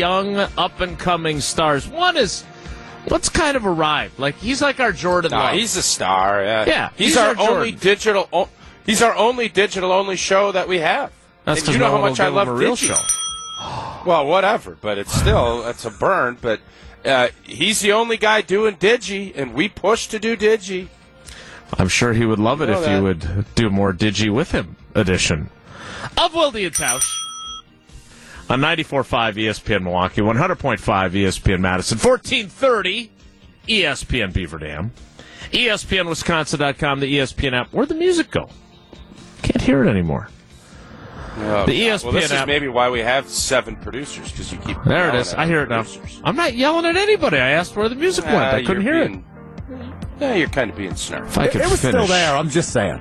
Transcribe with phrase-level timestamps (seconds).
[0.00, 1.86] young, up and coming stars.
[1.86, 2.42] One is
[3.08, 4.18] what's kind of arrived.
[4.18, 5.30] Like he's like our Jordan.
[5.30, 6.42] No, he's a star.
[6.42, 8.28] Yeah, Yeah, he's, he's our, our only digital.
[8.32, 8.48] O-
[8.86, 11.12] he's our only digital only show that we have.
[11.44, 12.96] That's And you know no how much I love a real show.
[14.06, 16.38] Well, whatever, but it's still it's a burn.
[16.40, 16.60] But
[17.04, 20.88] uh, he's the only guy doing Digi, and we push to do Digi.
[21.76, 22.96] I'm sure he would love it You know if that.
[22.96, 25.50] you would do more Digi with him edition
[26.16, 27.06] of Wilde and Tausch
[28.50, 33.10] on 94.5 ESPN Milwaukee, 100.5 ESPN Madison, 1430
[33.68, 34.92] ESPN Beaver Dam,
[35.52, 37.68] ESPNWisconsin.com, the ESPN app.
[37.72, 38.48] Where'd the music go?
[39.42, 40.28] Can't hear it anymore.
[41.36, 42.02] Oh, The God.
[42.04, 45.04] Well, this ESPN is app- maybe why we have seven producers because you keep There
[45.04, 45.32] it yelling is.
[45.32, 46.20] at I hear the it now.
[46.24, 47.38] I'm not yelling at anybody.
[47.38, 48.36] I asked where the music went.
[48.36, 49.24] Ah, I couldn't hear being-
[49.70, 49.76] it.
[50.20, 51.26] Yeah, you're kind of being snarky.
[51.28, 52.36] If I could It was finish, still there.
[52.36, 53.00] I'm just saying.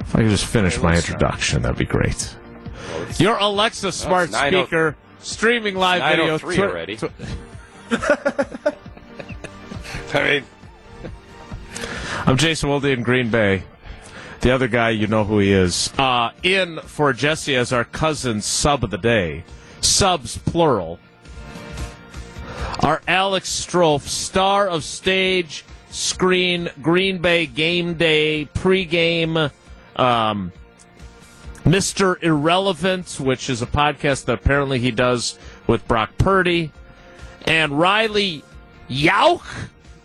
[0.00, 2.34] If I could just finish It my looks introduction, that'd be great.
[3.18, 6.38] Your Alexa smart 90 speaker, streaming live video.
[6.38, 6.96] 9:03 twi- already.
[6.96, 7.10] twi-
[10.14, 10.44] I mean,
[12.26, 13.64] I'm Jason Wilde in Green Bay.
[14.40, 15.90] The other guy, you know who he is.
[15.98, 19.44] Uh, in for Jesse as our cousin sub of the day.
[19.80, 20.98] Subs, plural.
[22.80, 29.50] Our Alex Strouf, star of stage, screen, Green Bay game day, pregame,
[29.96, 30.52] um,
[31.64, 32.22] Mr.
[32.22, 36.70] Irrelevant, which is a podcast that apparently he does with Brock Purdy.
[37.46, 38.42] And Riley
[38.88, 39.42] Jauch.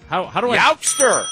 [0.09, 1.25] How, how do I Youkster.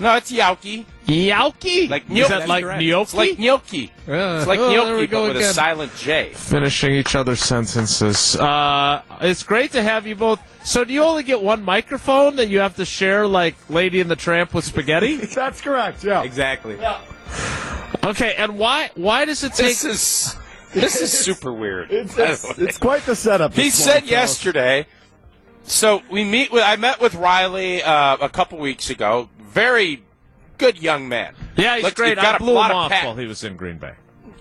[0.00, 0.84] No, it's Yauki.
[1.06, 1.88] Yauki?
[1.90, 2.82] Like Is that like Correct.
[2.82, 3.02] gnocchi?
[3.02, 3.92] It's like gnocchi.
[4.06, 4.38] Yeah.
[4.38, 6.32] It's like Oh, there gnocchi, we go but with a silent J.
[6.34, 8.36] Finishing each other's sentences.
[8.36, 10.40] Uh, it's great to have you both.
[10.64, 14.10] So, do you only get one microphone that you have to share, like Lady and
[14.10, 15.16] the Tramp with spaghetti?
[15.34, 16.04] That's correct.
[16.04, 16.22] Yeah.
[16.22, 16.76] Exactly.
[18.04, 19.66] Okay, and why why does it take?
[19.78, 20.36] This is
[20.74, 21.90] this is super weird.
[21.90, 23.54] It's, it's, it's quite the setup.
[23.54, 24.86] He said yesterday.
[25.64, 26.62] So we meet with.
[26.62, 29.28] I met with Riley uh, a couple weeks ago.
[29.40, 30.02] Very
[30.56, 31.34] good young man.
[31.56, 32.08] yeah, he's Look, great.
[32.10, 33.78] you've got I a blew lot him of off pat- while he was in Green
[33.78, 33.92] Bay.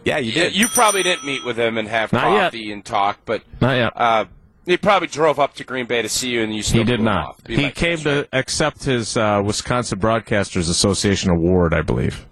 [0.05, 0.55] Yeah, you did.
[0.55, 2.39] you probably didn't meet with him and have Not yet.
[2.43, 3.91] coffee and talk, but Not yet.
[3.95, 4.25] uh,
[4.65, 7.01] he probably drove up to Green Bay to see you, and you still he did
[7.01, 7.27] not.
[7.29, 7.41] off.
[7.45, 12.25] He like, came to right." accept his uh, Wisconsin Broadcasters Association award, I believe.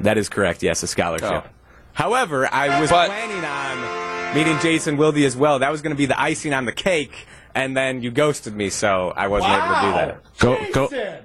[0.00, 0.62] That is correct.
[0.62, 1.30] Yes, a scholarship.
[1.30, 1.50] Oh.
[1.92, 5.58] However, I was But- planning on meeting Jason Wilde as well.
[5.58, 8.70] That was going to be the icing on the cake, and then you ghosted me,
[8.70, 10.38] so I wasn't able to do that.
[10.38, 11.18] Go go.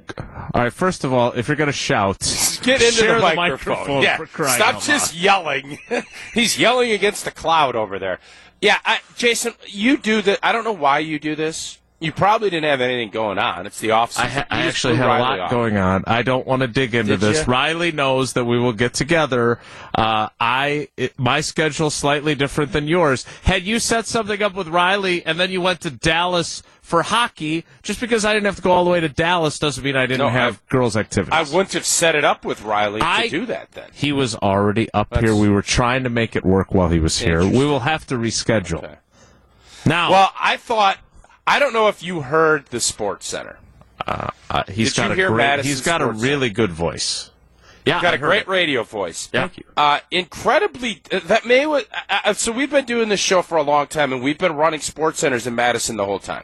[0.56, 0.74] All right.
[0.74, 2.18] First of all, if you're going to shout,
[2.64, 3.74] Get into share the the microphone.
[3.74, 4.18] microphone yeah.
[4.18, 5.78] for Stop out just yelling.
[6.34, 8.20] He's yelling against the cloud over there.
[8.62, 10.40] Yeah, I, Jason, you do that.
[10.42, 11.80] I don't know why you do this.
[12.04, 13.66] You probably didn't have anything going on.
[13.66, 15.50] It's the off I, ha- I actually had a lot off.
[15.52, 16.04] going on.
[16.06, 17.38] I don't want to dig into Did this.
[17.48, 17.52] ya?
[17.52, 19.60] Riley knows that we will get together.
[19.96, 23.24] Uh, I it, my schedule's slightly different than yours.
[23.44, 27.64] Had you set something up with Riley and then you went to Dallas for hockey,
[27.82, 30.06] just because I didn't have to go all the way to Dallas doesn't mean I
[30.06, 31.34] didn't No, have I- girls' activities.
[31.34, 33.90] I wouldn't have set it up with Riley I- to do that then.
[33.94, 35.40] he was already up That's- here.
[35.40, 37.46] We were trying to make it work while he was here.
[37.46, 38.84] We will have to reschedule.
[38.84, 38.96] Okay.
[39.86, 40.98] Now, Well, I thought.
[41.46, 43.58] I don't know if you heard the Sports Center.
[44.08, 44.30] uh,
[44.68, 45.38] he's did you got a hear great.
[45.38, 47.30] Madison He's got a Sports really good voice.
[47.86, 48.48] Yeah, Got I a great it.
[48.48, 49.28] radio voice.
[49.28, 49.66] Thank you.
[49.76, 51.66] Uh, incredibly, uh, that may.
[51.66, 54.56] Uh, uh, so we've been doing this show for a long time, and we've been
[54.56, 56.44] running sports centers in Madison the whole time.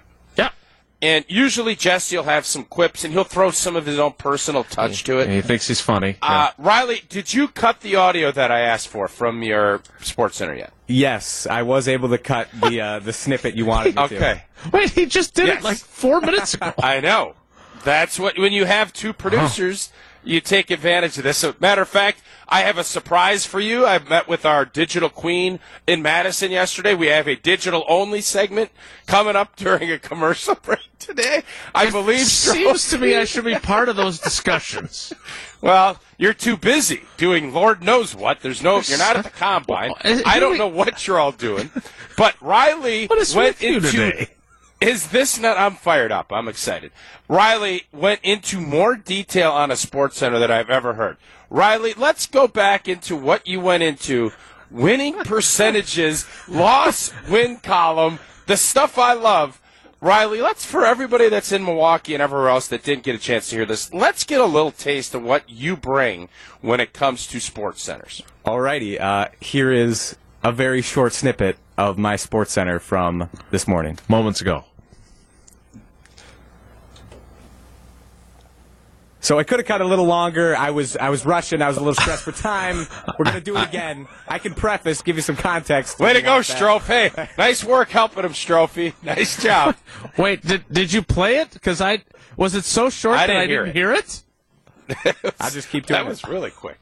[1.01, 1.07] Yeah.
[1.15, 4.63] And usually Jesse will have some quips, and he'll throw some of his own personal
[4.65, 5.35] touch to And it.
[5.35, 6.17] he thinks he's funny.
[6.21, 10.55] Uh, Riley, did you cut the audio that I asked for from your sports center
[10.55, 10.73] yet?
[10.87, 14.15] Yes, I was able to cut the uh, the snippet you wanted me to.
[14.15, 14.43] Okay,
[14.73, 15.59] Wait, he just did Yes.
[15.59, 16.73] it like four minutes ago.
[16.83, 17.35] I know.
[17.85, 19.91] That's what when you have two producers,
[20.23, 21.37] you take advantage of this.
[21.37, 23.85] So, matter of fact, I have a surprise for you.
[23.85, 26.95] I met with our digital queen in Madison yesterday.
[26.95, 28.71] We have a digital only segment
[29.05, 31.43] coming up during a commercial break today.
[31.75, 35.13] I believe Seems to me I should be part of those discussions.
[35.61, 38.41] Well, you're too busy doing Lord knows what.
[38.41, 39.91] There's no, you're not at the combine.
[40.03, 41.69] Uh, I don't know what you're all doing,
[42.17, 43.91] but Riley went into.
[43.91, 44.29] today?
[44.81, 45.57] Is this not?
[45.57, 46.31] I'm fired up.
[46.31, 46.91] I'm excited.
[47.27, 51.17] Riley went into more detail on a sports center than I've ever heard.
[51.49, 54.31] Riley, let's go back into what you went into.
[54.71, 59.61] Winning percentages, loss, win column, the stuff I love.
[60.01, 63.49] Riley, let's for everybody that's in Milwaukee and everywhere else that didn't get a chance
[63.49, 66.29] to hear this, let's get a little taste of what you bring
[66.61, 68.23] when it comes to sports centers.
[68.45, 73.99] Alrighty, uh, here is a very short snippet of my sports center from this morning.
[74.07, 74.63] Moments ago.
[79.29, 80.55] So I could have cut a little longer.
[80.57, 81.61] I was I was rushing.
[81.61, 82.87] I was a little stressed for time.
[83.19, 84.07] We're gonna do it again.
[84.27, 85.99] I can preface, give you some context.
[85.99, 86.57] Way to go, want that.
[86.57, 86.87] Strouf.
[86.87, 88.91] Hey, nice work helping him, Strouf.
[89.03, 89.75] Nice job.
[90.17, 91.51] Wait, did did you play it?
[91.51, 92.01] Because I
[92.37, 94.23] was it so short I that I didn't hear didn't
[94.97, 94.97] it.
[94.97, 95.35] hear it.
[95.39, 96.09] I'll just keep doing that it.
[96.09, 96.79] was really quick.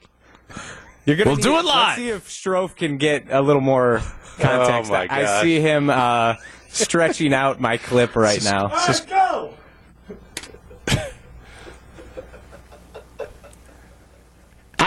[1.04, 1.66] You're gonna We'll need- do it live.
[1.66, 3.98] Let's see if Strouf can get a little more
[4.40, 4.90] context.
[4.90, 6.36] Oh, my I see him uh,
[6.70, 8.68] stretching out my clip right now.
[8.70, 9.54] Let's go.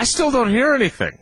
[0.00, 1.18] I still don't hear anything.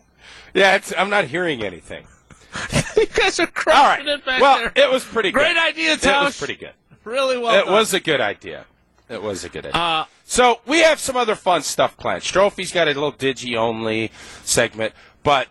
[0.55, 2.07] Yeah, it's, I'm not hearing anything.
[2.97, 4.15] you guys are crushing right.
[4.21, 4.73] it back Well, there.
[4.77, 5.41] it was pretty good.
[5.41, 6.75] Great idea, It was pretty good.
[7.03, 7.75] Really well It done.
[7.75, 8.67] was a good idea.
[9.09, 9.81] It was a good idea.
[9.81, 12.23] Uh, so we have some other fun stuff planned.
[12.23, 14.13] Strouf's got a little digi only
[14.45, 14.95] segment,
[15.25, 15.49] but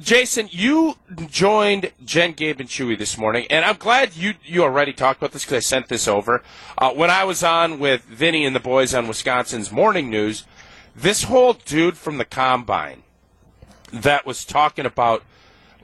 [0.00, 0.94] Jason, you
[1.26, 5.32] joined Jen, Gabe, and Chewy this morning, and I'm glad you you already talked about
[5.32, 6.42] this because I sent this over
[6.78, 10.44] uh, when I was on with Vinny and the boys on Wisconsin's Morning News.
[10.94, 13.02] This whole dude from the combine
[13.92, 15.22] that was talking about.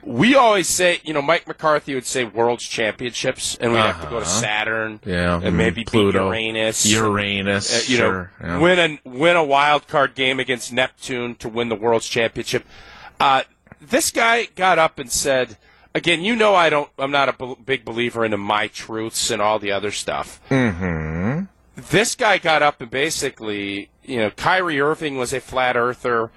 [0.02, 4.08] We always say, you know, Mike McCarthy would say World's Championships, and we'd have to
[4.08, 5.10] go to Saturn, Uh-huh.
[5.10, 6.26] Yeah, and maybe mm, Pluto.
[6.26, 8.58] Uranus, Uranus, uh, you sure, know, yeah.
[8.60, 12.64] win a win a wild card game against Neptune to win the World's Championship.
[13.18, 13.42] Uh,
[13.80, 15.56] this guy got up and said,
[15.92, 19.42] again, you know, I don't, I'm not a big believer in the my truths and
[19.42, 20.40] all the other stuff.
[20.50, 21.25] Mm-hmm.
[21.76, 26.30] This guy got up and basically, you know, Kyrie Irving was a flat earther.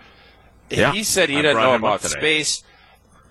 [0.70, 2.64] Yeah, he said he I doesn't know about space.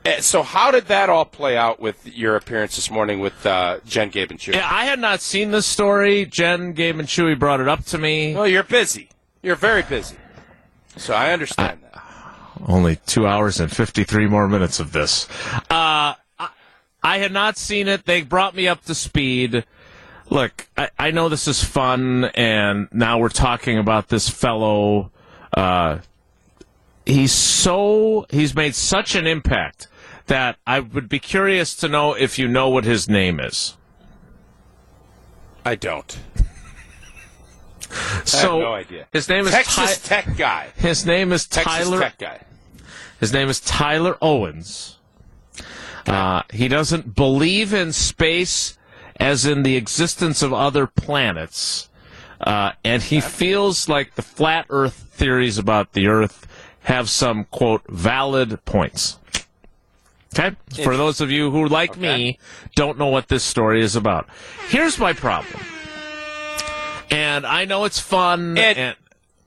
[0.04, 3.78] Uh, So how did that all play out with your appearance this morning with uh,
[3.84, 4.52] Jen, Gabe, and Chew?
[4.52, 6.24] Yeah, I had not seen this story.
[6.24, 8.34] Jen, Gabe, and Chewy brought it up to me.
[8.34, 9.10] Well, you're busy.
[9.42, 10.16] You're very busy.
[10.96, 12.02] So I understand that.
[12.66, 15.28] Only two hours and 53 more minutes of this.
[15.70, 16.48] Uh, I,
[17.02, 18.04] I had not seen it.
[18.04, 19.64] They brought me up to speed.
[20.30, 25.10] Look, I, I know this is fun, and now we're talking about this fellow.
[25.56, 25.98] Uh,
[27.06, 29.88] he's so, he's made such an impact
[30.26, 33.76] that I would be curious to know if you know what his name is.
[35.64, 36.18] I don't.
[38.24, 39.06] So, no idea.
[39.14, 40.68] His name is Texas Ty- Tech guy.
[40.76, 42.00] His name is Texas Tyler.
[42.00, 42.40] Tech guy.
[43.18, 44.98] His name is Tyler Owens.
[46.06, 48.77] Uh, he doesn't believe in space
[49.18, 51.88] as in the existence of other planets.
[52.40, 56.46] Uh, and he feels like the flat Earth theories about the Earth
[56.82, 59.18] have some, quote, valid points.
[60.38, 60.54] Okay?
[60.84, 62.38] For those of you who, like me,
[62.76, 64.28] don't know what this story is about.
[64.68, 65.60] Here's my problem.
[67.10, 68.56] And I know it's fun.
[68.58, 68.96] And- and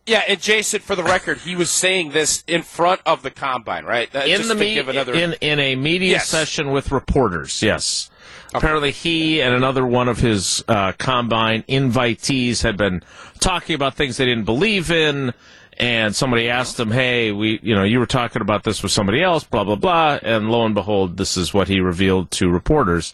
[0.07, 3.85] Yeah, and Jason, for the record, he was saying this in front of the combine,
[3.85, 4.11] right?
[4.11, 5.13] That- in just the to me- another.
[5.13, 6.27] in in a media Yes.
[6.27, 7.61] session with reporters.
[7.61, 8.09] Yes.
[8.53, 13.01] Apparently, he and another one of his uh, combine invitees had been
[13.39, 15.33] talking about things they didn't believe in,
[15.77, 19.21] and somebody asked him, "Hey, we, you know, you were talking about this with somebody
[19.23, 23.13] else, blah blah blah," and lo and behold, this is what he revealed to reporters.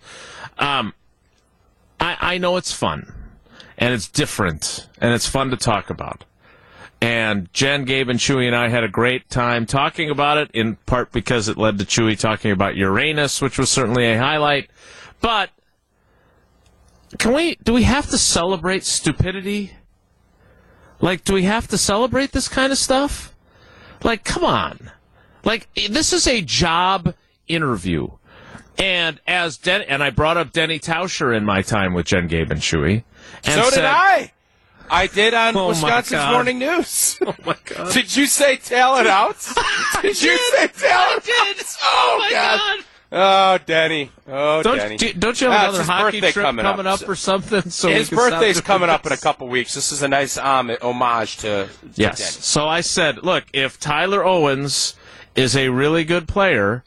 [0.57, 0.93] Um,
[1.99, 3.13] I, I know it's fun,
[3.77, 6.23] and it's different, and it's fun to talk about.
[6.99, 10.77] And Jen, Gabe, and Chewy and I had a great time talking about it, in
[10.87, 14.71] part because it led to Chewy talking about Uranus, which was certainly a highlight.
[15.21, 15.51] But
[17.19, 17.55] can we?
[17.63, 19.73] Do we have to celebrate stupidity?
[20.99, 23.35] Like, do we have to celebrate this kind of stuff?
[24.03, 24.91] Like, come on!
[25.43, 27.13] Like, this is a job
[27.47, 28.09] interview,
[28.77, 32.51] and as Den- and I brought up Denny Tauscher in my time with Jen, Gabe,
[32.51, 33.03] and Chewy.
[33.45, 34.31] And so did I.
[34.89, 37.19] I did on Oh, Wisconsin's Morning News.
[37.27, 37.91] Oh my god!
[37.93, 39.35] Did you say talent out?
[40.01, 41.57] did you say talent did.
[41.59, 41.77] outs?
[41.81, 42.59] Oh, my God.
[42.59, 42.85] God.
[43.09, 44.11] Oh, Denny.
[44.27, 44.97] Oh, Denny.
[44.97, 47.01] Don't, do, don't you have another hockey trip coming coming, up.
[47.01, 47.69] up, or something?
[47.69, 49.73] So His birthday's coming up in a couple weeks.
[49.73, 52.17] This is a nice um, homage to, to Yes.
[52.19, 52.31] Denny.
[52.43, 54.95] So I said, look, if Tyler Owens
[55.35, 56.83] is a really good player,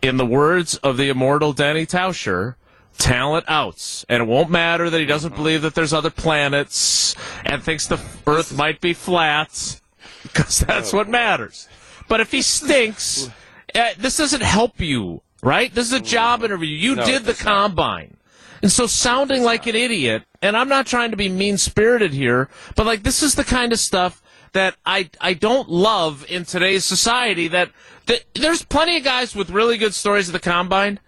[0.00, 2.54] in the words of the immortal Danny Tauscher,
[2.98, 4.04] talent outs.
[4.08, 7.14] And it won't matter that he doesn't believe that there's other planets
[7.44, 9.80] and thinks the Earth might be flat,
[10.22, 11.68] because that's what matters.
[12.08, 13.30] But if he stinks,
[13.74, 15.72] uh, this doesn't help you, right?
[15.74, 16.68] This is a job interview.
[16.68, 18.16] You No, did the combine.
[18.60, 22.48] And so sounding like an idiot, and I'm not trying to be mean spirited here,
[22.74, 24.20] but like this is the kind of stuff
[24.52, 27.70] that I I don't love in today's society that,
[28.06, 30.98] that there's plenty of guys with really good stories at the combine.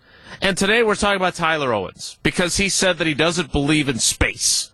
[0.41, 3.99] And today we're talking about Tyler Owens because he said that he doesn't believe in
[3.99, 4.73] space.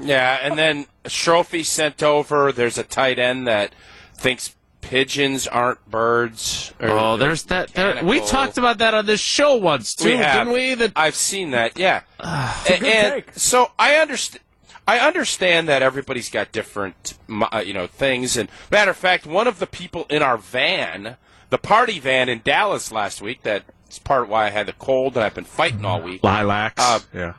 [0.00, 2.52] Yeah, and then a trophy sent over.
[2.52, 3.74] There's a tight end that
[4.14, 6.72] thinks pigeons aren't birds.
[6.80, 8.04] or Oh, there's that.
[8.04, 10.46] We talked about that on this show once too, We have.
[10.46, 10.74] didn't we?
[10.74, 11.78] That I've seen that.
[11.78, 12.82] Yeah, and
[13.24, 13.30] take.
[13.34, 14.42] so I understand.
[14.88, 18.36] I understand that everybody's got different, uh, you know, things.
[18.36, 21.16] And matter of fact, one of the people in our van,
[21.50, 23.42] the party van in Dallas last week,
[23.86, 26.22] that's part of why I had the cold that I've been fighting all week.
[26.22, 26.74] Lilacs.
[26.82, 27.34] Uh, yeah.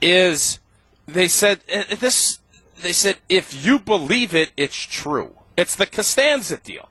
[0.00, 0.60] is
[1.06, 2.38] they said uh, this
[2.82, 6.88] they said if you believe it it's true it's the costanza deal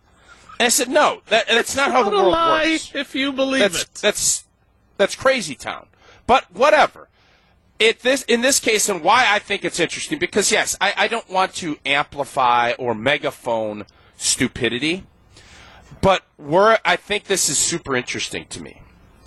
[0.60, 3.62] and i said no that, that's not how the world lie works if you believe
[3.62, 3.94] that's it.
[3.96, 4.46] that's
[4.98, 5.88] that's crazy town
[6.26, 7.08] but whatever
[7.78, 11.08] it this in this case and why i think it's interesting because yes i, I
[11.08, 13.86] don't want to amplify or megaphone
[14.18, 15.04] stupidity
[16.02, 18.82] but we're i think this is super interesting to me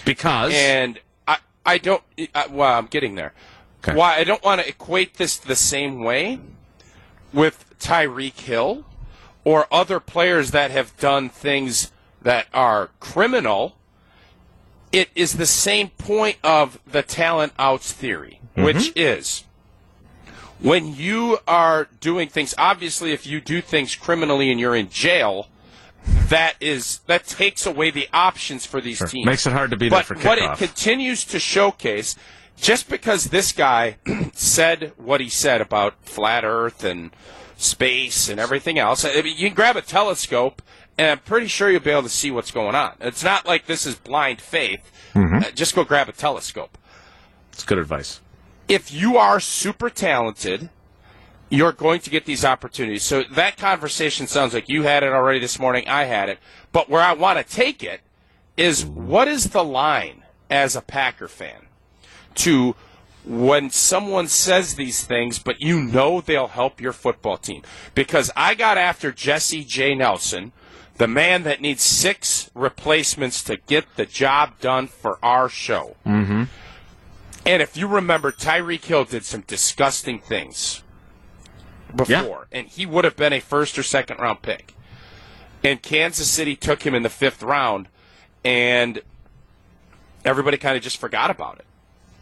[0.05, 2.03] because and I, I don't.
[2.35, 3.35] I, well, I'm getting there.
[3.85, 3.95] Okay.
[3.97, 6.41] Why I don't want to equate this the same way
[7.33, 8.87] with Tyreek Hill
[9.45, 13.77] or other players that have done things that are criminal.
[14.91, 18.65] It is the same point of the talent outs theory, mm-hmm.
[18.65, 19.45] which is
[20.61, 22.55] when you are doing things.
[22.57, 25.49] Obviously, if you do things criminally and you're in jail,
[26.29, 29.27] that is that takes away the options for these teams.
[29.27, 32.17] Makes it hard to be there But for what it continues to showcase,
[32.57, 33.97] just because this guy
[34.33, 37.11] said what he said about flat Earth and
[37.57, 40.63] space and everything else, I mean, you can grab a telescope,
[40.97, 42.97] and I'm pretty sure you'll be able to see what's going on.
[43.01, 44.91] It's not like this is blind faith.
[45.15, 45.37] Mm-hmm.
[45.37, 46.77] Uh, just go grab a telescope.
[47.53, 48.21] It's good advice.
[48.69, 50.69] If you are super talented,
[51.51, 53.03] you're going to get these opportunities.
[53.03, 55.89] So that conversation sounds like you had it already this morning.
[55.89, 56.39] I had it.
[56.73, 58.01] But where I want to take it
[58.57, 61.67] is what is the line as a Packer fan
[62.37, 62.75] to
[63.25, 67.63] when someone says these things, but you know they'll help your football team?
[67.95, 69.95] Because I got after Jesse J.
[69.95, 70.53] Nelson,
[70.97, 75.97] the man that needs six replacements to get the job done for our show.
[76.05, 76.45] Mm-hmm.
[77.47, 80.83] And if you remember, Tyreek Hill did some disgusting things
[81.95, 84.75] before, and he would have been a first or second round pick.
[85.65, 87.89] And Kansas City took him in the fifth round,
[88.45, 89.01] and
[90.25, 91.65] everybody kind of just forgot about it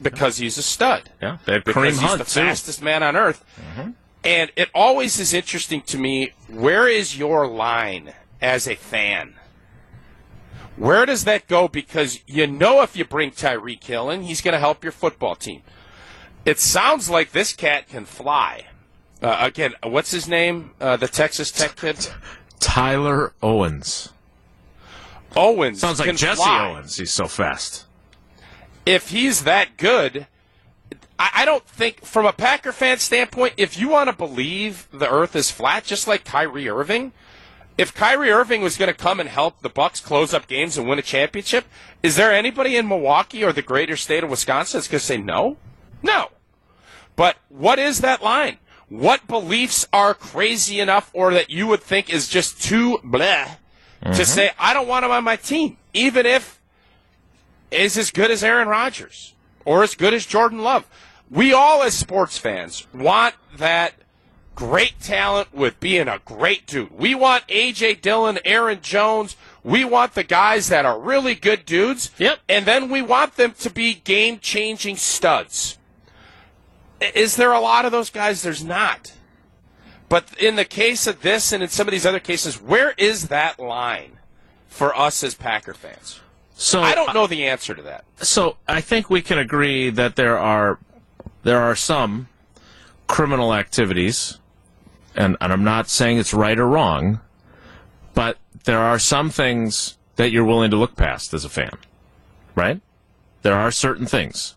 [0.01, 1.11] because he's a stud.
[1.21, 2.41] Yeah, they had because Kareem he's Hunt the too.
[2.41, 3.45] fastest man on earth.
[3.61, 3.91] Mm-hmm.
[4.25, 6.33] And it always is interesting to me.
[6.49, 9.35] Where is your line as a fan?
[10.77, 11.69] Where does that go?
[11.69, 15.35] Because you know if you bring Tyreek Hill in, he's going to help your football
[15.37, 15.63] team.
[16.45, 18.67] It sounds like this cat can fly.
[19.27, 20.71] Uh, again, what's his name?
[20.81, 22.09] Uh, the Texas Tech kid?
[22.61, 24.13] Tyler Owens.
[25.35, 25.81] Owens.
[25.81, 26.71] Sounds like Jesse fly.
[26.71, 26.97] Owens.
[26.97, 27.87] He's so fast.
[28.87, 30.29] If he's that good,
[31.19, 35.11] I, I don't think, from a Packer fan standpoint, if you want to believe the
[35.11, 37.11] earth is flat, just like Kyrie Irving,
[37.77, 40.89] if Kyrie Irving was going to come and help the Bucks close up games and
[40.89, 41.65] win a championship,
[42.01, 45.17] is there anybody in Milwaukee or the greater state of Wisconsin that's going to say
[45.17, 45.57] no?
[46.01, 46.29] No.
[47.17, 48.59] But what is that line?
[48.89, 53.57] What beliefs are crazy enough or that you would think is just too bleh
[54.03, 54.23] to mm-hmm.
[54.23, 56.61] say, I don't want him on my team, even if
[57.71, 60.87] is as good as Aaron Rodgers or as good as Jordan Love.
[61.31, 63.95] We all, as sports fans, want that
[64.55, 66.97] great talent with being a great dude.
[66.97, 67.97] We want A.J.
[67.97, 69.37] Dillon, Aaron Jones.
[69.65, 72.11] We want the guys that are really good dudes.
[72.19, 72.39] Yep.
[72.49, 75.79] And then we want them to be game changing studs.
[77.01, 78.43] Is there a lot of those guys?
[78.43, 79.13] There's not.
[80.09, 83.29] But in the case of this and in some of these other cases, where is
[83.29, 84.19] that line
[84.69, 86.21] for us as Packer fans?
[86.55, 88.05] So I don't uh, know the answer to that.
[88.19, 90.79] So I think we can agree that there are
[91.43, 92.29] there are some
[93.07, 94.39] criminal activities,
[95.15, 97.21] and, and I'm not saying it's right or wrong,
[98.15, 101.77] but there are some things that you're willing to look past as a fan,
[102.55, 102.81] right?
[103.43, 104.57] There are certain things.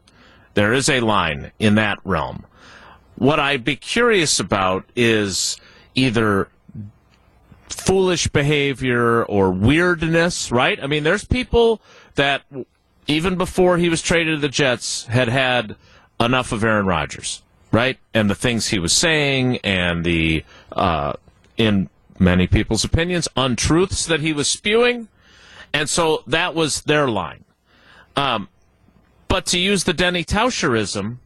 [0.53, 2.45] There is a line in that realm.
[3.15, 5.57] What I'd be curious about is
[5.95, 6.49] either
[7.67, 10.81] foolish behavior or weirdness, right?
[10.81, 11.81] I mean, there's people
[12.15, 12.43] that
[13.07, 15.75] even before he was traded to the Jets had had
[16.19, 17.41] enough of Aaron Rodgers,
[17.71, 17.97] right?
[18.13, 21.13] And the things he was saying and the, uh,
[21.57, 21.89] in
[22.19, 25.07] many people's opinions, untruths that he was spewing.
[25.73, 27.45] And so that was their line.
[28.15, 28.49] Um,
[29.29, 31.17] but to use the Denny Tauscherism,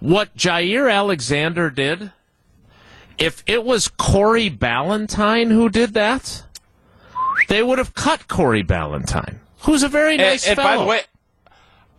[0.00, 2.10] what Jaire Alexander did,
[3.18, 6.42] if it was Corey Ballentine who did that,
[7.48, 10.76] they would have cut Corey Ballentine, who's a very And, nice and fellow.
[10.78, 11.00] by the way,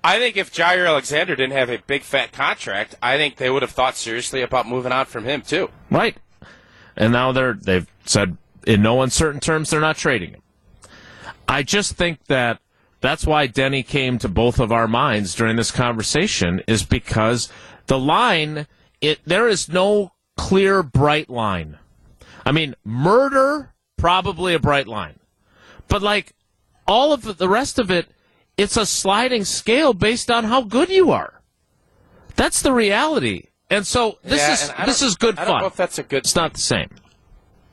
[0.04, 3.62] I think if Jaire Alexander didn't have a big fat contract, I think they would
[3.62, 5.70] have thought seriously about moving on from him too.
[5.90, 6.18] right?
[6.96, 10.42] And now they're they've said in no uncertain terms they're not trading him.
[11.48, 12.60] I just think that
[13.08, 17.50] that's why Denny came to both of our minds during this conversation is because
[17.86, 18.68] the line
[19.02, 21.78] it there is no clear bright line.
[22.46, 25.20] I mean, murder probably a bright line,
[25.88, 26.34] but like
[26.88, 28.08] all of the, the rest of it,
[28.58, 31.42] it's a sliding scale based on how good you are.
[32.36, 33.46] That's the reality.
[33.70, 35.62] And so this Yeah, is this is good I don't fun.
[35.62, 36.20] know if that's a good.
[36.20, 36.90] it's not the same.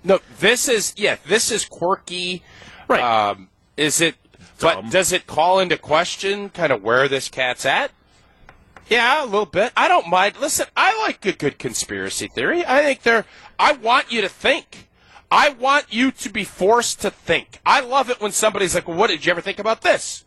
[0.04, 2.42] No, this is yeah, this is quirky.
[2.88, 3.00] Right.
[3.02, 4.14] Um, is it?
[4.60, 7.90] But does it call into question kind of where this cat's at?
[8.88, 9.72] Yeah, a little bit.
[9.76, 10.36] I don't mind.
[10.40, 12.64] Listen, I like a good conspiracy theory.
[12.66, 13.24] I think they're.
[13.58, 14.88] I want you to think.
[15.30, 17.60] I want you to be forced to think.
[17.64, 20.24] I love it when somebody's like, well, "What did you ever think about this?"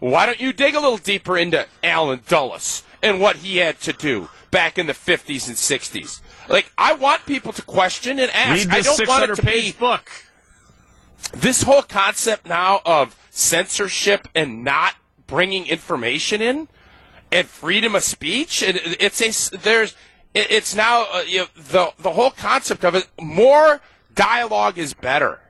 [0.00, 3.92] Why don't you dig a little deeper into Allen Dulles and what he had to
[3.92, 6.20] do back in the 50s and 60s?
[6.48, 8.66] Like, I want people to question and ask.
[8.66, 10.10] Read I this don't want it 600 to be book.
[11.32, 14.94] this whole concept now of censorship and not
[15.26, 16.68] bringing information in
[17.32, 19.96] and freedom of speech it, it's a there's
[20.34, 23.80] it's now uh, you know, the the whole concept of it more
[24.14, 25.40] dialogue is better.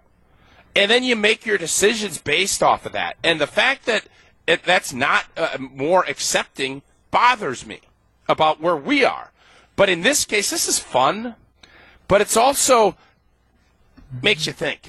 [0.75, 3.17] And then you make your decisions based off of that.
[3.23, 4.07] And the fact that
[4.47, 7.81] it, that's not uh, more accepting bothers me
[8.29, 9.31] about where we are.
[9.76, 11.37] But in this case this is fun
[12.09, 12.97] but it's also
[14.23, 14.88] makes you think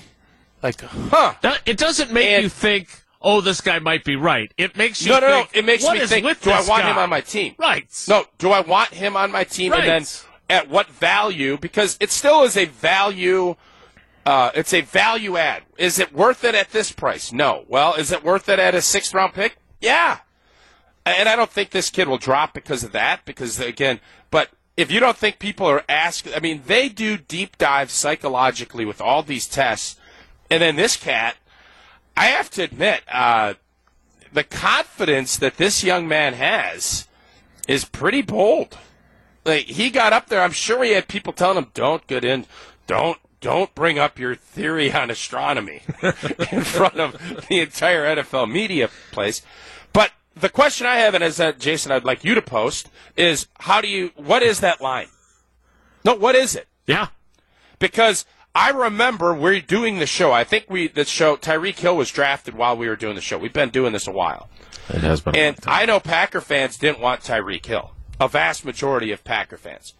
[0.64, 1.34] like huh
[1.66, 4.52] It doesn't make And- you think, oh, this guy might be right.
[4.58, 5.36] It makes you no, no, no.
[5.44, 6.92] think, It makes me think: Do I want guy?
[6.92, 7.56] him on my team?
[7.58, 7.88] Right.
[8.08, 8.26] No.
[8.38, 9.74] Do I want him on my team?
[9.74, 10.26] And then Right.
[10.50, 11.58] at what value?
[11.58, 13.56] Because it still is a value.
[14.26, 15.64] Uh, it's a value add.
[15.78, 17.32] Is it worth it at this price?
[17.32, 17.64] No.
[17.68, 19.58] Well, is it worth it at a sixth round pick?
[19.80, 20.20] Yeah.
[21.06, 23.24] And I don't think this kid will drop because of that.
[23.26, 24.00] Because again,
[24.32, 28.84] but if you don't think people are asking, I mean, they do deep dives psychologically
[28.86, 29.98] with all these tests,
[30.50, 31.36] and then this cat,
[32.16, 33.56] I have to admit, uh,
[34.32, 37.08] the confidence that this young man has
[37.68, 38.78] is pretty bold.
[39.46, 42.46] Like he got up there, I'm sure he had people telling him, "Don't get in,
[42.88, 48.90] don't." Don't bring up your theory on astronomy in front of the entire NFL media
[49.12, 49.44] place.
[49.94, 53.48] But the question I have, and as uh, Jason, I'd like you to post, is
[53.60, 54.12] how do you?
[54.16, 55.10] What is that line?
[56.03, 56.68] No, what is it?
[56.88, 57.10] Yeah.
[57.77, 60.31] because I remember we're doing the show.
[60.31, 63.37] I think we the show Tyreek Hill was drafted while we were doing the show.
[63.37, 64.50] We've been doing this a while,
[64.89, 65.35] It has been.
[65.35, 65.57] and.
[65.68, 67.91] I know Packer fans didn't want Tyreek Hill.
[68.20, 69.94] A vast majority of Packer fans.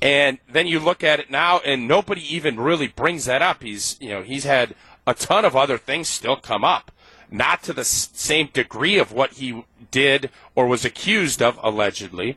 [0.00, 3.62] And then you look at it now, and nobody even really brings that up.
[3.62, 4.74] He's, you know, he's had
[5.06, 6.90] a ton of other things still come up,
[7.30, 12.36] not to the same degree of what he did or was accused of allegedly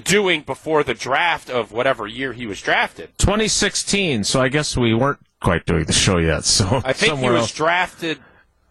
[0.00, 3.10] doing before the draft of whatever year he was drafted.
[3.18, 6.44] 2016, so I guess we weren't quite doing the show yet.
[6.44, 7.52] So I think he was else.
[7.52, 8.18] drafted.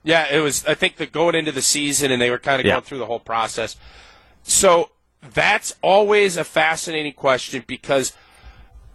[0.03, 0.65] Yeah, it was.
[0.65, 2.73] I think that going into the season, and they were kind of Yeah.
[2.73, 3.75] going through the whole process.
[4.43, 4.89] So
[5.21, 8.13] that's always a fascinating question because,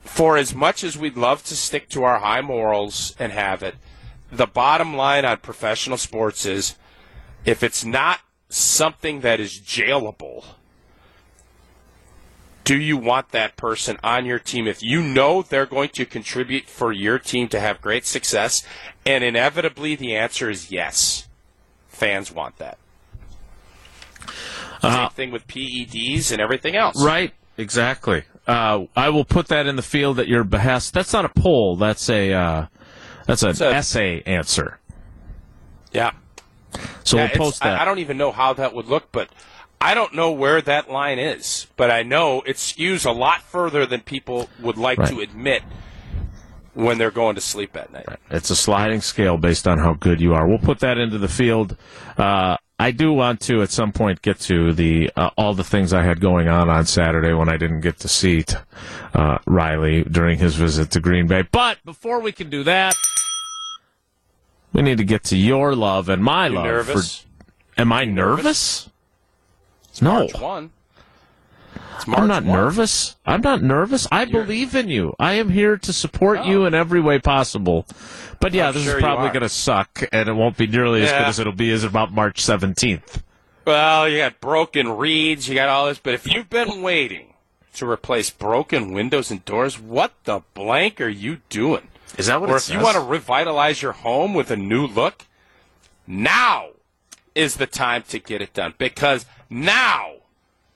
[0.01, 3.77] for as much as we'd love to stick to our high morals and have it,
[4.33, 6.75] the bottom line on professional sports is,
[7.45, 10.45] if it's not something that is jailable,
[12.67, 16.65] do you want that person on your team if you know they're going to contribute
[16.69, 18.67] for your team to have great success?
[19.07, 21.29] And inevitably, the answer is yes.
[21.89, 22.79] Fans want that.
[24.83, 27.03] Same thing with PEDs and everything else.
[27.03, 27.33] Right.
[27.57, 28.25] Exactly.
[28.47, 30.93] Uh, I will put that in the field at your behest.
[30.93, 31.77] That's not a poll.
[31.77, 32.67] That's a uh,
[33.27, 34.79] that's an a- essay answer.
[35.93, 36.13] Yeah.
[37.05, 37.79] So Yeah, we'll post that.
[37.79, 39.31] I, I don't even know how that would look, but
[39.81, 41.67] I don't know where that line is.
[41.77, 45.09] But I know it skews a lot further than people would like Right.
[45.11, 45.63] to admit
[46.75, 48.07] when they're going to sleep at night.
[48.31, 50.47] It's a sliding scale based on how good you are.
[50.47, 51.77] We'll put that into the field.
[52.19, 55.95] Uh, I do want to at some point get to the uh, all the things
[55.95, 58.45] I had going on on Saturday when I didn't get to see
[59.15, 61.43] uh, Riley during his visit to Green Bay.
[61.51, 62.95] But before we can do that,
[64.75, 66.65] we need to get to your love and my You love.
[66.67, 67.21] nervous?
[67.77, 68.91] For, am I nervous?
[70.03, 70.71] No, March 1.
[71.97, 72.57] It's March I'm not 1.
[72.57, 73.17] nervous.
[73.25, 74.07] I'm not nervous.
[74.13, 75.15] I believe in you.
[75.19, 76.45] I am here to support oh.
[76.45, 76.67] you Oh.
[76.67, 77.87] in every way possible.
[78.41, 81.03] But yeah, I'm this sure is probably going to suck, and it won't be nearly
[81.03, 83.23] as good as it'll be as about March 17th.
[83.65, 87.35] Well, you got broken reeds, you got all this, but if you've been waiting
[87.75, 91.89] to replace broken windows and doors, what the blank are you doing?
[92.17, 95.25] Is that what or if you want to revitalize your home with a new look,
[96.07, 96.69] now
[97.37, 100.15] is the time to get it done because now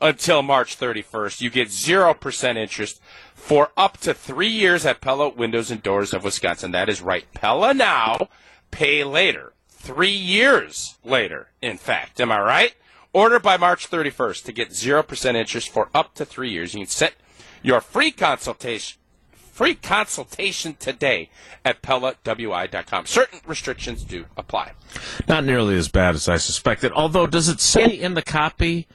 [0.00, 3.00] until March 31st, you get 0% interest
[3.34, 6.70] for up to three years at Pella Windows and Doors of Wisconsin.
[6.70, 7.26] That is right.
[7.34, 8.28] Pella now,
[8.70, 9.52] pay later.
[9.68, 12.20] Three years later, in fact.
[12.20, 12.74] Am I right?
[13.12, 16.74] Order by March 31st to get 0% interest for up to three years.
[16.74, 17.14] You can set
[17.62, 18.99] your free consultation.
[19.52, 21.28] Free consultation today
[21.64, 23.06] at PellaWI.com.
[23.06, 24.72] Certain restrictions do apply.
[25.28, 26.92] Not nearly as bad as I suspected.
[26.92, 28.86] Although, does it say in the copy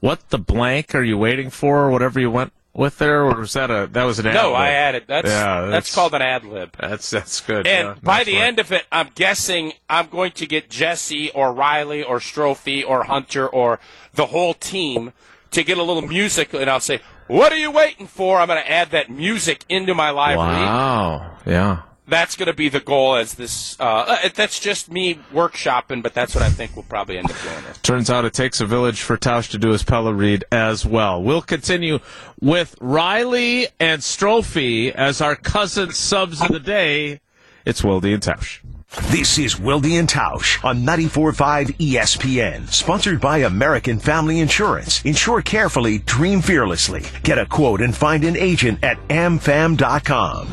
[0.00, 3.52] what the blank are you waiting for, or whatever you went with there, or was
[3.54, 4.54] that a that was an ad No.
[4.54, 5.04] I added.
[5.08, 6.76] That's Yeah, that's, that's- called an ad lib.
[6.78, 7.66] That's that's good.
[7.66, 11.52] And yeah, by the end of it, I'm guessing I'm going to get Jesse or
[11.52, 13.80] Riley or Strouf or Hunter or
[14.14, 15.12] the whole team
[15.52, 18.62] to get a little music, and I'll say, "What are you waiting for?" I'm going
[18.62, 20.62] to add that music into my library.
[20.62, 21.36] Wow.
[21.46, 21.82] Yeah.
[22.06, 23.16] That's going to be the goal.
[23.16, 27.18] As this, uh, uh, that's just me workshopping, but that's what I think we'll probably
[27.18, 27.64] end up doing.
[27.70, 27.82] It.
[27.82, 31.22] Turns out it takes a village for Tausch to do his Pella read as well.
[31.22, 31.98] We'll continue
[32.40, 37.20] with Riley and Strouf as our cousin subs of the day.
[37.66, 38.60] It's Wilde and Tausch.
[38.90, 45.02] This is Wilde and Tausch on 94.5 ESPN, sponsored by American Family Insurance.
[45.04, 47.04] Insure carefully, dream fearlessly.
[47.22, 50.48] Get a quote and find an agent at amfam.com.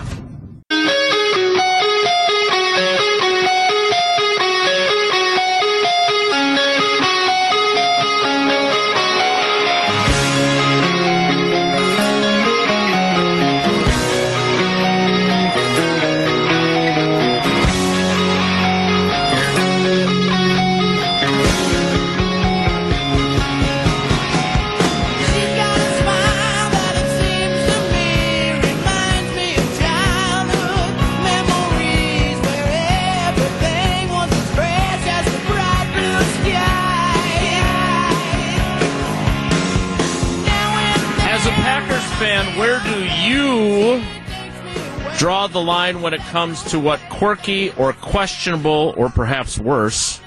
[45.18, 50.20] draw the line when it comes to what quirky or questionable or perhaps worse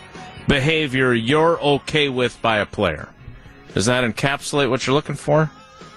[0.46, 3.08] behavior you're okay with by a player?
[3.74, 5.50] Does that encapsulate what you're looking for?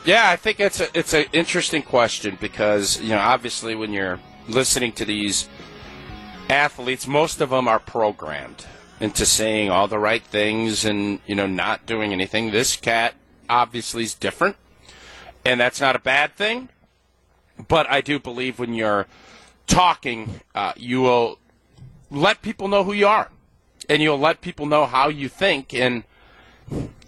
[0.04, 4.20] Yeah, I think it's a it's an interesting question because you know obviously when you're
[4.48, 5.48] listening to these
[6.50, 8.66] athletes, most of them are programmed
[9.00, 12.52] into saying all the right things and you know not doing anything.
[12.52, 13.14] This cat
[13.48, 14.58] obviously is different,
[15.46, 16.70] and that's not a bad thing.
[17.68, 19.08] But I do believe when you're
[19.68, 21.40] talking, uh, you will
[22.10, 23.30] let people know who you are,
[23.90, 26.04] and you'll let people know how you think and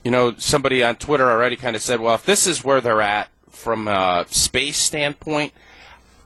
[0.03, 3.01] you know, somebody on Twitter already kind of said, well, if this is where they're
[3.01, 5.53] at from a space standpoint,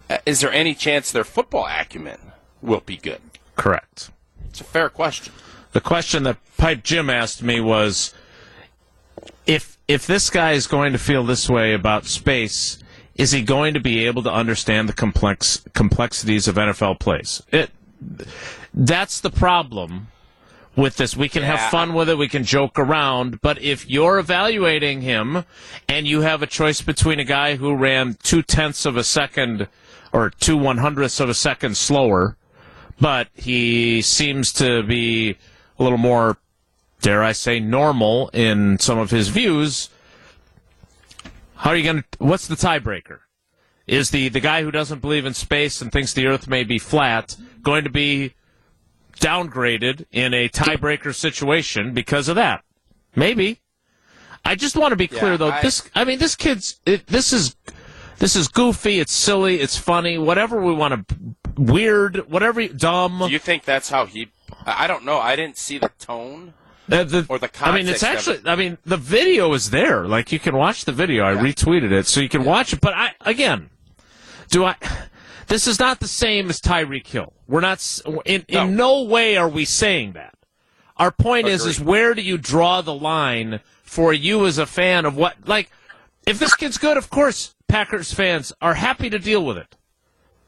[0.10, 2.18] uh, is there any chance their football acumen
[2.62, 3.22] will be good?
[3.56, 4.10] Correct.
[4.50, 5.34] It's a fair question.
[5.74, 8.14] The question that Pipe Jim asked me was
[9.46, 12.84] if if this guy is going to feel this way about space,
[13.18, 17.42] is he going to be able to understand the complex complexities of NFL plays?
[17.52, 17.72] It
[18.74, 20.08] that's the problem
[20.76, 21.18] with this.
[21.18, 21.58] We can Yeah.
[21.58, 25.44] have fun with it, we can joke around, but if you're evaluating him
[25.90, 29.68] and you have a choice between a guy who ran two tenths of a second
[30.14, 32.38] or two one hundredths of a second slower,
[33.02, 35.36] but he seems to be
[35.80, 36.38] a little more,
[37.02, 39.90] dare I say, normal in some of his views.
[41.58, 42.24] How are you going to?
[42.24, 43.20] What's the tiebreaker?
[43.88, 46.78] Is the the guy who doesn't believe in space and thinks the Earth may be
[46.80, 48.34] flat going to be
[49.20, 52.64] downgraded in a tiebreaker situation because of that?
[53.16, 53.62] Maybe.
[54.46, 55.52] I just want to be clear Yeah, though.
[55.52, 56.80] I- this, I mean, this kid's.
[56.86, 57.56] It, this is
[58.20, 59.00] this is goofy.
[59.00, 59.60] It's silly.
[59.60, 60.18] It's funny.
[60.18, 61.16] Whatever we want to.
[61.58, 62.30] Weird.
[62.30, 62.62] Whatever.
[62.62, 63.20] you- Dumb.
[63.26, 64.30] Do you think that's how he?
[64.66, 65.18] I don't know.
[65.20, 66.54] I didn't see the tone.
[66.90, 68.40] Uh, the, Or the I mean, it's actually.
[68.46, 70.08] I mean, the video is there.
[70.08, 71.26] Like you can watch the video.
[71.26, 72.82] I retweeted it, so you can watch it.
[72.82, 73.70] But I again,
[74.50, 74.76] do I?
[75.48, 77.34] This is not the same as Tyreek Hill.
[77.48, 78.02] We're not.
[78.26, 80.34] In in no way are we saying that.
[80.98, 85.06] Our point is, is where do you draw the line for you as a fan
[85.06, 85.36] of what?
[85.46, 85.70] Like,
[86.26, 89.76] if this kid's good, of course, Packers fans are happy to deal with it.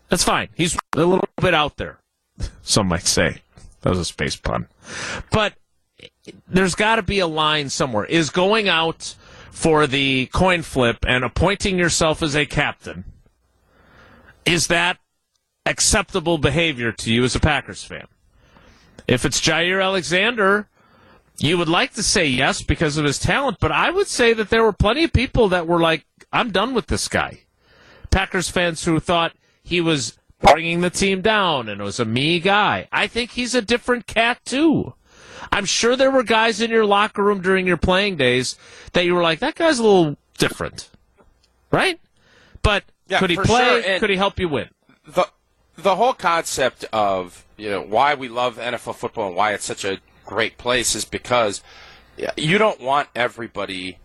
[0.10, 0.49] That's fine.
[0.56, 1.99] He's a little bit out there.
[2.63, 3.41] Some might say
[3.82, 4.67] that was a space pun,
[5.32, 5.54] but
[6.47, 8.05] there's got to be a line somewhere.
[8.05, 9.15] Is going out
[9.51, 13.05] for the coin flip and appointing yourself as a captain
[14.45, 14.97] is that
[15.65, 18.07] acceptable behavior to you as a Packers fan?
[19.07, 20.67] If it's Jaire Alexander,
[21.37, 24.49] you would like to say yes because of his talent, but I would say that
[24.49, 27.41] there were plenty of people that were like, "I'm done with this guy."
[28.11, 32.87] Packers fans who thought he was bringing the team down and was a me guy.
[32.91, 34.93] I think he's a different cat too.
[35.51, 38.57] I'm sure there were guys in your locker room during your playing days
[38.93, 40.89] that you were like, that guy's a little different,
[41.71, 41.99] right?
[42.62, 43.81] But Yeah, could he play?
[43.81, 44.69] sure, could he help you win?
[45.05, 45.27] the
[45.75, 49.85] the whole concept of you know why we love NFL football and why it's such
[49.85, 51.63] a great place is because
[52.35, 53.97] you don't want everybody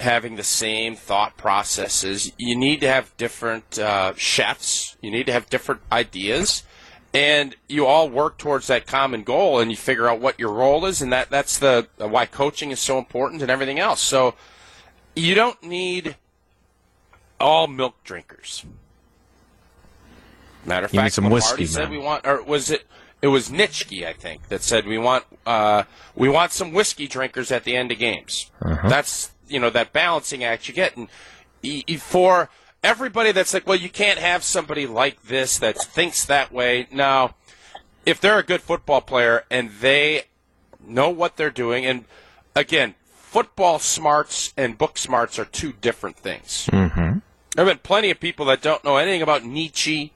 [0.00, 2.32] having the same thought processes.
[2.38, 4.96] You need to have different uh, chefs.
[5.02, 6.62] You need to have different ideas,
[7.18, 10.86] and you all work towards that common goal, and you figure out what your role
[10.86, 14.00] is, and that that's the why coaching is so important and everything else.
[14.00, 14.36] So
[15.16, 16.14] you don't need
[17.40, 18.64] all milk drinkers.
[20.64, 21.90] Matter of You fact, some whiskey, said man.
[21.90, 22.86] we want, or was it?
[23.20, 25.82] It was Nitschke, I think, that said we want uh,
[26.14, 28.48] we want some whiskey drinkers at the end of games.
[28.62, 28.88] Uh-huh.
[28.88, 31.08] That's you know that balancing act you get, and
[32.00, 32.48] for
[32.88, 36.86] everybody that's like, well, you can't have somebody like this that thinks that way.
[36.90, 37.34] Now,
[38.06, 40.22] if they're a good football player and they
[40.80, 42.06] know what they're doing, and
[42.56, 46.66] again, football smarts and book smarts are two different things.
[46.72, 47.18] Mm-hmm.
[47.54, 50.14] There have been plenty of people that don't know anything about Nietzsche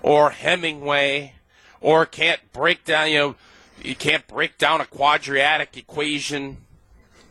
[0.00, 1.34] or Hemingway
[1.80, 3.34] or can't break down, you know,
[3.82, 6.58] you can't break down a quadratic equation.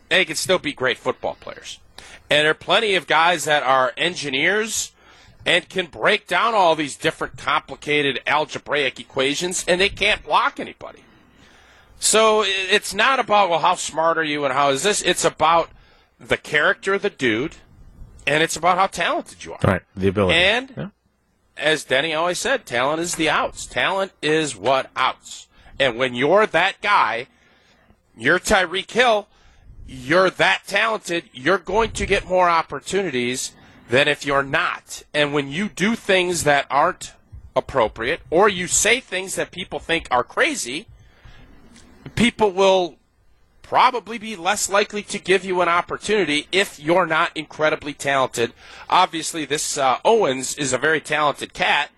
[0.09, 1.79] They can still be great football players.
[2.29, 4.91] And there are plenty of guys that are engineers
[5.45, 11.03] and can break down all these different complicated algebraic equations and they can't block anybody.
[11.99, 15.01] So it's not about, well, how smart are you and how is this?
[15.01, 15.69] It's about
[16.19, 17.55] the character of the dude
[18.27, 19.59] and it's about how talented you are.
[19.63, 20.37] Right, the ability.
[20.37, 20.87] And Yeah.
[21.57, 23.65] as Denny always said, talent is the outs.
[23.65, 25.47] Talent is what outs.
[25.79, 27.27] And when you're that guy,
[28.15, 29.27] you're Tyreek Hill,
[29.89, 33.53] you're that talented, you're going to get more opportunities
[33.89, 35.01] than if you're not.
[35.15, 37.13] And when you do things that aren't
[37.55, 40.85] appropriate, or you say things that people think are crazy,
[42.15, 42.97] people will
[43.63, 48.53] probably be less likely to give you an opportunity if you're not incredibly talented.
[48.89, 51.89] Obviously, this uh, Owens is a very talented cat.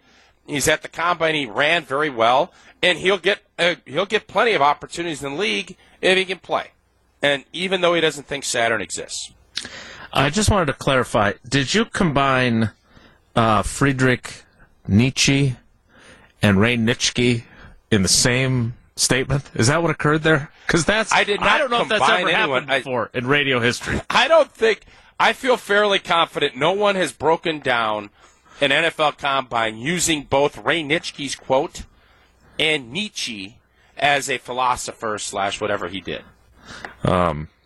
[0.48, 1.36] He's at the combine.
[1.36, 5.40] He ran very well, and he'll get uh, he'll get plenty of opportunities in the
[5.40, 6.72] league if he can play.
[7.22, 9.32] And even though he doesn't think Saturn exists,
[10.14, 11.34] I just wanted to clarify.
[11.48, 12.72] Did you combine
[13.36, 14.44] uh, Friedrich
[14.88, 15.56] Nietzsche
[16.42, 17.44] and Ray Nitschke
[17.92, 19.50] in the same statement?
[19.54, 20.52] Is that what occurred there?
[20.66, 22.64] Because that's I did not I don't know if that's combine ever anyone.
[22.64, 24.02] happened I- before in radio history.
[24.10, 24.82] I don't think
[25.20, 26.56] I feel fairly confident.
[26.56, 28.10] No one has broken down
[28.60, 31.84] an NFL combine using both Ray Nitschke's quote
[32.60, 33.60] and Nietzsche
[33.98, 36.24] as a philosopher slash whatever he did.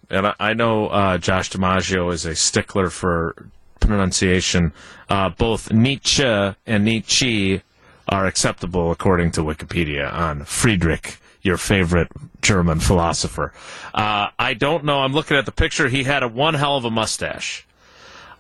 [0.09, 4.73] And I, I know uh, Josh DiMaggio is a stickler for pronunciation.
[5.09, 7.61] Uh, both Nietzsche and Nietzsche
[8.07, 12.09] are acceptable according to Wikipedia on Friedrich, your favorite
[12.41, 13.53] German philosopher.
[13.93, 14.99] Uh, I don't know.
[14.99, 15.87] I'm looking at the picture.
[15.89, 17.65] He had a one hell of a mustache.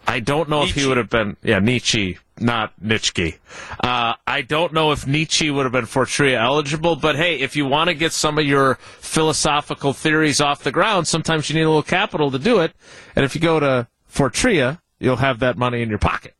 [0.07, 3.37] I don't know if he would have been, yeah, Nietzsche, not Nitschke.
[3.79, 7.65] Uh, I don't know if Nietzsche would have been Fortrea eligible, but hey, if you
[7.65, 11.69] want to get some of your philosophical theories off the ground, sometimes you need a
[11.69, 12.73] little capital to do it.
[13.15, 16.33] And if you go to Fortrea, you'll have that money in your pocket.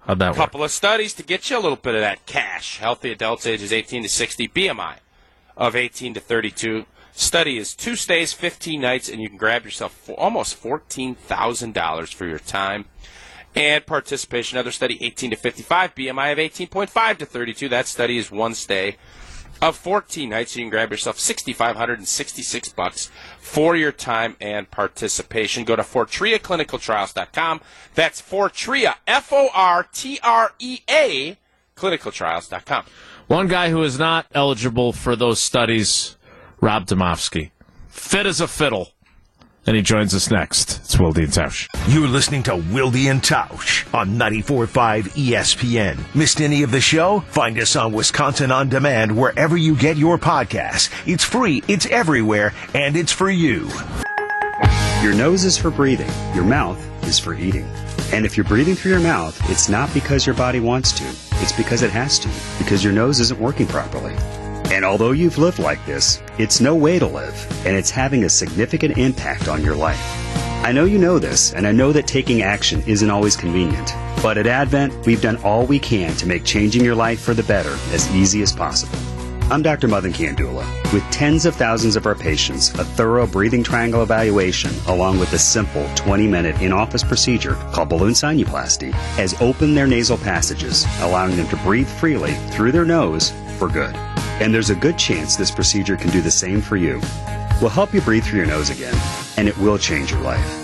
[0.00, 0.36] How'd that work?
[0.36, 2.78] couple of studies to get you a little bit of that cash.
[2.78, 4.96] Healthy adults ages 18 to 60, BMI
[5.56, 6.86] of 18 to 32.
[7.14, 12.38] Study is two stays, 15 nights, and you can grab yourself almost $14,000 for your
[12.38, 12.86] time
[13.54, 14.56] and participation.
[14.56, 17.68] Another study, 18 to 55, BMI of 18.5 to 32.
[17.68, 18.96] That study is one stay
[19.62, 20.56] of 14 nights.
[20.56, 25.64] You can grab yourself 6,566 bucks for your time and participation.
[25.64, 27.60] Go to FortreaClinicalTrials.com.
[27.94, 30.16] That's Fortrea, F-O-R-T-R-E-A,
[31.76, 32.84] clinicaltrials.com.
[33.28, 36.16] One guy who is not eligible for those studies,
[36.60, 37.52] Rob Demovsky.
[37.88, 38.90] Fit as a fiddle.
[39.64, 40.78] And he joins us next.
[40.78, 41.68] It's Wilde and Tausch.
[41.86, 46.14] You're listening to Wilde and Tausch on 94.5 ESPN.
[46.16, 47.20] Missed any of the show?
[47.20, 50.90] Find us on Wisconsin On Demand wherever you get your podcasts.
[51.06, 53.68] It's free, it's everywhere, and it's for you.
[55.00, 56.10] Your nose is for breathing.
[56.34, 57.66] Your mouth is for eating.
[58.12, 61.04] And if you're breathing through your mouth, it's not because your body wants to.
[61.40, 62.28] It's because it has to.
[62.58, 64.16] Because your nose isn't working properly.
[64.72, 67.66] And although you've lived like this, it's no way to live.
[67.66, 70.00] And it's having a significant impact on your life.
[70.64, 73.92] I know you know this, and I know that taking action isn't always convenient.
[74.22, 77.42] But at Advent, we've done all we can to make changing your life for the
[77.42, 78.96] better as easy as possible.
[79.52, 79.88] I'm Dr.
[79.88, 80.64] Madan Kandula.
[80.90, 85.38] With tens of thousands of our patients, a thorough breathing triangle evaluation, along with a
[85.38, 91.36] simple 20 minute in office procedure called balloon sinuplasty, has opened their nasal passages, allowing
[91.36, 93.94] them to breathe freely through their nose for good.
[94.40, 97.00] And there's a good chance this procedure can do the same for you.
[97.60, 98.94] We'll help you breathe through your nose again,
[99.36, 100.62] and it will change your life.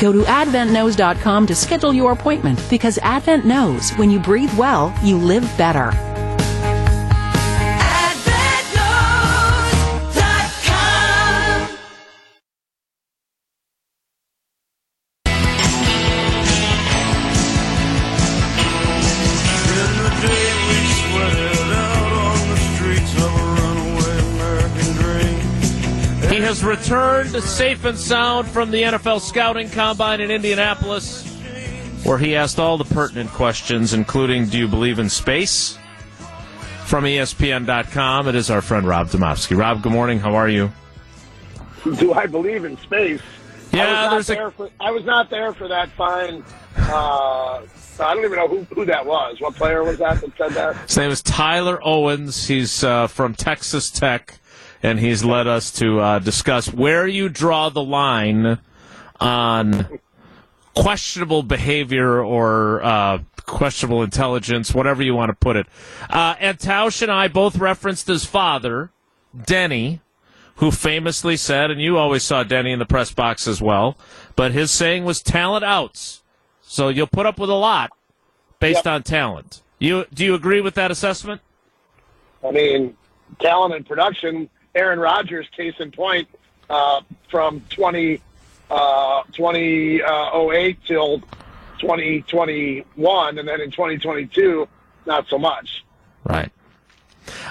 [0.00, 5.16] Go to AdventNose.com to schedule your appointment because Advent knows when you breathe well, you
[5.18, 6.09] live better.
[26.90, 31.24] Returned safe and sound from the NFL scouting combine in Indianapolis,
[32.02, 35.78] where he asked all the pertinent questions, including Do you believe in space?
[36.86, 39.56] From ESPN.com, it is our friend Rob Demovsky.
[39.56, 40.18] Rob, good morning.
[40.18, 40.72] How are you?
[41.96, 43.22] Do I believe in space?
[43.70, 46.42] Yeah, I was not there's a- there for, I was not there for that fine.
[46.76, 47.60] Uh,
[48.00, 49.40] I don't even know who, who that was.
[49.40, 50.76] What player was that that said that?
[50.88, 52.48] His name is Tyler Owens.
[52.48, 54.39] He's uh, from Texas Tech,
[54.82, 58.58] and he's led us to uh, discuss where you draw the line
[59.18, 60.00] on
[60.74, 65.66] questionable behavior or uh, questionable intelligence, whatever you want to put it.
[66.08, 68.90] Uh, and Tausch and I both referenced his father,
[69.46, 70.00] Denny,
[70.56, 73.96] who famously said, and you always saw Denny in the press box as well,
[74.36, 76.22] but his saying was talent outs.
[76.62, 77.90] So you'll put up with a lot
[78.60, 79.62] based on talent.
[79.78, 81.40] You do you agree with that assessment?
[82.46, 82.96] I mean,
[83.40, 84.48] talent and production.
[84.74, 86.28] Aaron Rodgers, case in point,
[86.68, 88.20] uh, from 20,
[88.70, 91.20] uh, 2008 till
[91.80, 94.68] 2021, and then in 2022,
[95.06, 95.84] not so much.
[96.24, 96.52] Right.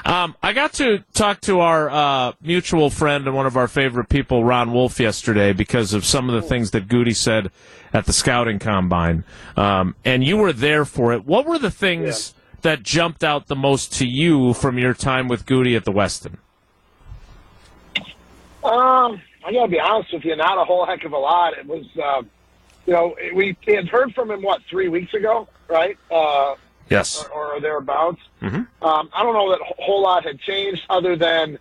[0.06, 4.10] Um, I got to talk to our uh, mutual friend and one of our favorite
[4.10, 7.52] people, Ron Wolf, yesterday because of some of the things that Goody said
[7.94, 9.24] at the scouting combine.
[9.56, 11.26] Um, and you were there for it.
[11.26, 15.46] What were the things that jumped out the most to you from your time with
[15.46, 16.38] Goody at the Westin?
[18.64, 21.58] Um, I gotta be honest with you, not a whole heck of a lot.
[21.58, 22.24] It was, uh,
[22.86, 25.98] you know, we had heard from him what three weeks ago, right?
[26.12, 26.56] Uh,
[26.90, 27.24] Yes.
[27.36, 28.20] or, or thereabouts.
[28.42, 28.66] Mhm.
[28.82, 31.60] Um, I don't know that a whole lot had changed, other than,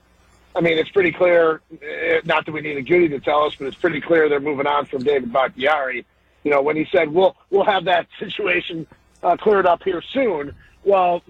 [0.57, 1.61] I mean, it's pretty clear.
[1.83, 4.41] eh, Not that we need a Goody to tell us, but it's pretty clear they're
[4.41, 6.07] moving on from David Bakhtiari.
[6.45, 8.87] You know, when he said we'll we'll have that situation
[9.23, 10.55] uh, cleared up here soon.
[10.85, 11.23] Well,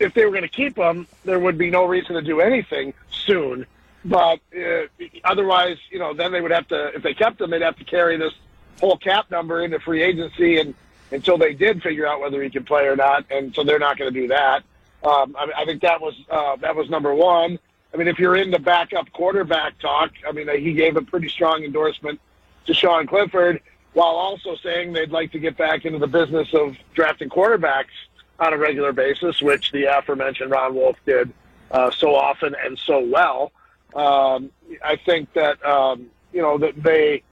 [0.00, 2.92] if they were going to keep him, there would be no reason to do anything
[3.12, 3.66] soon.
[4.04, 4.86] But uh,
[5.24, 7.84] otherwise, you know, then they would have to, if they kept him, they'd have to
[7.84, 8.34] carry this
[8.80, 10.74] whole cap number into free agency and
[11.10, 13.96] until they did figure out whether he could play or not, and so they're not
[13.96, 14.64] going to do that.
[15.04, 17.58] Um, I, I think that was uh, that was number one.
[17.92, 21.28] I mean, if you're in the backup quarterback talk, I mean, he gave a pretty
[21.28, 22.20] strong endorsement
[22.66, 23.60] to Sean Clifford,
[23.92, 27.94] while also saying they'd like to get back into the business of drafting quarterbacks
[28.40, 31.32] on a regular basis, which the aforementioned Ron Wolf did
[31.70, 33.52] uh, so often and so well.
[33.94, 34.50] Um,
[34.84, 37.22] I think that um, you know that they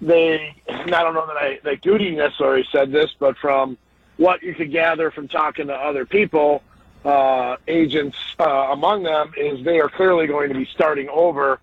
[0.00, 3.78] they and I don't know that I that Goody necessarily said this, but from
[4.16, 6.62] what you could gather from talking to other people,
[7.04, 11.60] uh, agents uh, among them, is they are clearly going to be starting over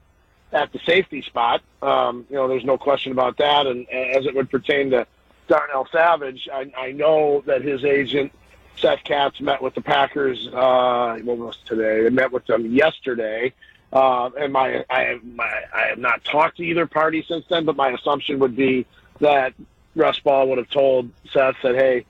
[0.52, 1.62] at the safety spot.
[1.82, 3.68] Um, you know, there's no question about that.
[3.68, 5.06] And as it would pertain to
[5.48, 8.32] Darnell Savage, I, I know that his agent
[8.78, 10.48] Seth Katz met with the Packers.
[10.48, 12.04] Uh, what was today?
[12.04, 13.54] They met with them yesterday.
[13.92, 17.76] Uh, and my I, my I have not talked to either party since then, but
[17.76, 18.86] my assumption would be
[19.20, 19.54] that
[19.96, 22.06] Russ Ball would have told Seth that, hey,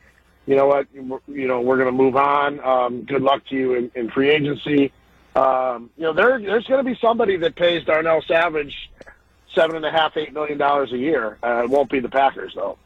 [0.45, 2.59] you know what, you know we're going to move on.
[2.61, 4.91] Um, good luck to you in, in free agency.
[5.35, 8.89] Um, you know there there's going to be somebody that pays Darnell Savage
[9.53, 11.37] seven and a half, eight million dollars a year.
[11.43, 12.77] Uh, it won't be the Packers though.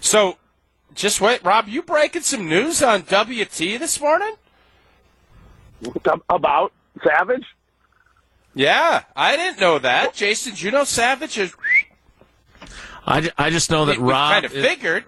[0.00, 0.36] So,
[0.94, 1.68] just wait, Rob.
[1.68, 4.34] You breaking some news on WT this morning?
[6.28, 6.72] About
[7.04, 7.44] Savage?
[8.54, 10.14] Yeah, I didn't know that.
[10.14, 11.54] Jason, do you know Savage is?
[13.06, 14.32] I, I just know that We- we Rob.
[14.32, 15.04] kind of figured.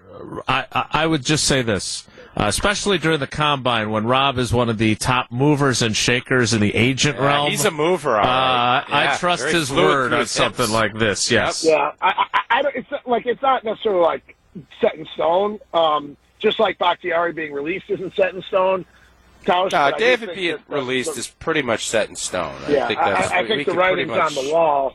[0.47, 4.51] I, I, I would just say this, uh, especially during the combine when Rob is
[4.51, 7.51] one of the top movers and shakers in the agent Yeah, realm.
[7.51, 8.15] he's a mover.
[8.15, 8.79] All right.
[8.79, 10.73] Uh, I trust his word through on something hips.
[10.73, 11.29] like this.
[11.31, 11.63] Yes.
[11.63, 14.35] Yeah, I, I, I don't, it's not- like it's not necessarily like
[14.81, 15.59] set in stone.
[15.73, 18.85] Um, just like Bakhtiari being released isn't set in stone.
[19.45, 22.15] Tausch, No, but I do David think being released the- is pretty much set in
[22.15, 22.55] stone.
[22.69, 23.31] yeah, I think that's.
[23.31, 24.93] I, I we think the writing's much, on the wall.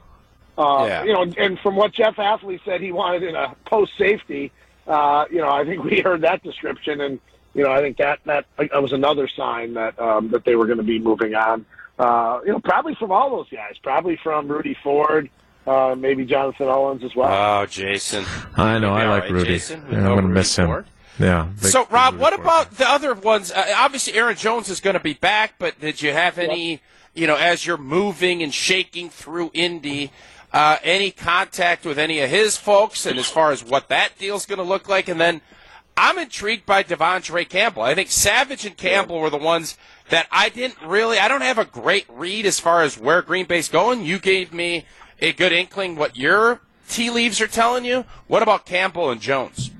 [0.58, 1.04] Uh, Yeah.
[1.04, 4.52] You know, and from what Jeff Hafley said, he wanted in a post safety.
[4.86, 7.20] Uh, you know, I think we heard that description, and
[7.54, 10.66] you know, I think that that, that was another sign that um, that they were
[10.66, 11.64] going to be moving on.
[11.98, 15.28] Uh, you know, probably from all those guys, probably from Rudy Ford,
[15.66, 17.30] uh, maybe Jonathan Owens as well.
[17.62, 18.24] Oh, Jason.
[18.56, 18.92] I know.
[18.94, 19.50] I like right, Rudy.
[19.50, 20.66] Jason, Yeah, I'm going to Rudy miss him.
[20.66, 20.86] Ford.
[21.20, 21.48] Yeah.
[21.58, 23.52] So, Rob, what about the other ones?
[23.52, 26.80] Uh, obviously, Aaron Jones is going to be back, but did you have any,
[27.14, 30.12] you know, as you're moving and shaking through Indy,
[30.52, 34.46] uh, any contact with any of his folks, and as far as what that deal's
[34.46, 35.08] going to look like?
[35.08, 35.42] And then
[35.96, 37.82] I'm intrigued by Devondre Campbell.
[37.82, 39.76] I think Savage and Campbell were the ones
[40.08, 43.44] that I didn't really, I don't have a great read as far as where Green
[43.44, 44.04] Bay's going.
[44.04, 44.86] You gave me
[45.20, 48.06] a good inkling what your tea leaves are telling you.
[48.26, 49.70] What about Campbell and Jones?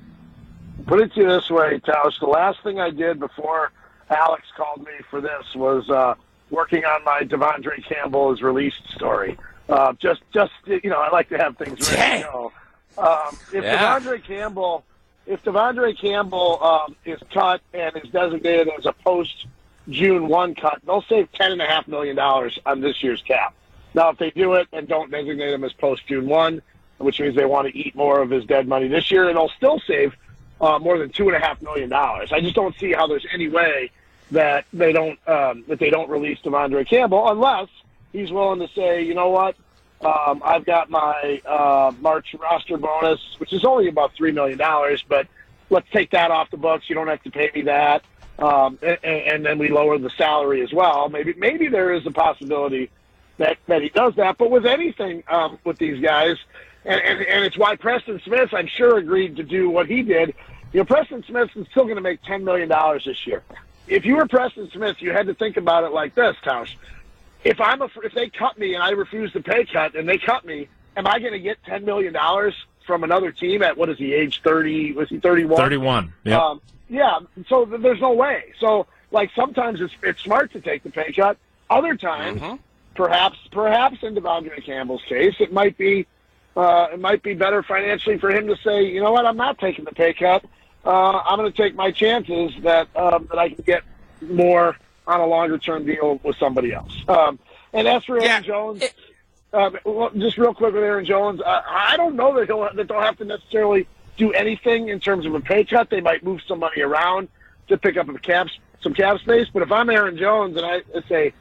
[0.85, 2.19] Put it to you this way, Tausch.
[2.19, 3.71] The last thing I did before
[4.09, 6.15] Alex called me for this was uh,
[6.49, 9.37] working on my Devondre Campbell is released story.
[9.69, 12.51] Uh, just, just you know, I like to have things ready to go.
[12.97, 13.99] Um, if Yeah.
[13.99, 14.83] Devondre Campbell,
[15.25, 19.45] if Devondre Campbell um, is cut and is designated as a post
[19.89, 23.53] June one cut, they'll save ten and a half million dollars on this year's cap.
[23.93, 26.61] Now, if they do it and don't designate him as post June one,
[26.97, 29.49] which means they want to eat more of his dead money this year, and they'll
[29.49, 30.15] still save
[30.61, 32.31] uh, more than two and a half million dollars.
[32.31, 33.91] I just don't see how there's any way
[34.29, 37.67] that they don't um, that they don't release Devondre Campbell unless
[38.13, 39.55] he's willing to say, you know what,
[40.01, 45.03] um, I've got my uh, March roster bonus, which is only about three million dollars,
[45.07, 45.27] but
[45.69, 46.89] let's take that off the books.
[46.89, 48.03] You don't have to pay me that,
[48.39, 51.09] um, and, and then we lower the salary as well.
[51.09, 52.89] Maybe maybe there is a possibility
[53.37, 54.37] that that he does that.
[54.37, 56.37] But with anything um, with these guys,
[56.85, 60.33] and, and and it's why Preston Smith, I'm sure, agreed to do what he did.
[60.73, 63.43] You know, Preston Smith is still going to make ten million dollars this year.
[63.87, 66.75] If you were Preston Smith, you had to think about it like this, Tausch.
[67.43, 70.17] If I'm a, if they cut me and I refuse to pay cut and they
[70.17, 72.55] cut me, am I going to get ten million dollars
[72.87, 74.93] from another team at what is he age thirty?
[74.93, 75.57] Was he thirty one?
[75.57, 76.13] 31.
[76.23, 76.39] Yep.
[76.39, 78.53] Um, yeah, so th- there's no way.
[78.59, 81.37] So, like, sometimes it's it's smart to take the pay cut.
[81.69, 82.59] Other times,
[82.95, 86.05] perhaps, perhaps in Devondre Campbell's case, it might be
[86.55, 89.59] uh, it might be better financially for him to say, you know what, I'm not
[89.59, 90.43] taking the pay cut.
[90.83, 93.83] Uh, I'm going to take my chances that um, that I can get
[94.21, 94.77] more
[95.07, 96.93] on a longer term deal with somebody else.
[97.07, 97.39] Um,
[97.73, 98.83] and as for Aaron Yeah, Jones,
[99.53, 99.77] um,
[100.17, 103.17] just real quick with Aaron Jones, uh, I don't know that he'll that they'll have
[103.17, 103.87] to necessarily
[104.17, 105.89] do anything in terms of a pay cut.
[105.89, 107.29] They might move some money around
[107.67, 108.47] to pick up a cap
[108.81, 109.47] some cap space.
[109.53, 111.33] But if I'm Aaron Jones and I say,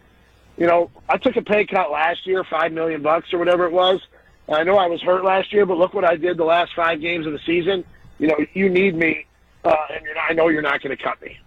[0.57, 3.73] you know, I took a pay cut last year, five million bucks or whatever it
[3.73, 4.01] was.
[4.49, 7.01] I know I was hurt last year, but look what I did the last five
[7.01, 7.85] games of the season.
[8.19, 9.27] You know, you need me,
[9.65, 11.39] uh, and you're not, I know you're not going to cut me.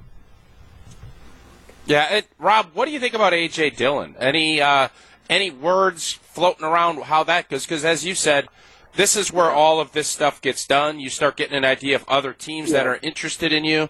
[1.86, 4.16] Yeah, it, Rob, what do you think about AJ Dillon?
[4.18, 4.88] Any uh,
[5.30, 7.66] any words floating around how that goes?
[7.66, 8.48] Because as you said,
[8.96, 11.00] this is where all of this stuff gets done.
[11.00, 13.90] You start getting an idea of other teams that are interested in you.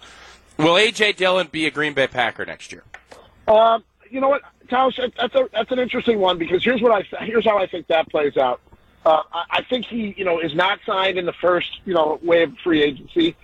[0.58, 2.84] Will AJ Dillon be a Green Bay Packer next year?
[3.48, 7.26] Um, you know what, Tausch, that's a, that's an interesting one because here's what I
[7.26, 8.62] here's how I think that plays out.
[9.06, 12.20] Uh, I, I think he, you know, is not signed in the first, you know,
[12.24, 13.36] wave of free agency,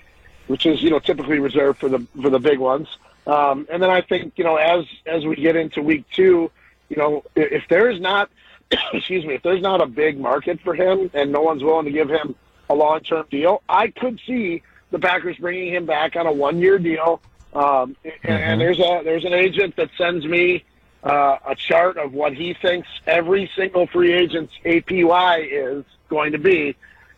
[0.48, 2.88] which is, you know, typically reserved for the for the big ones.
[3.28, 6.52] Um, and then I think, you know, as as we get into week two,
[6.90, 8.30] you know, if there's not,
[8.94, 11.92] excuse me, if there's not a big market for him and no one's willing to
[11.92, 12.36] give him
[12.70, 16.60] a long term deal, I could see the Packers bringing him back on a one
[16.60, 17.22] year deal.
[17.54, 20.64] Um, and, and there's a there's an agent that sends me
[21.04, 26.38] uh, a chart of what he thinks every single free agent's APY is going to
[26.38, 26.76] be,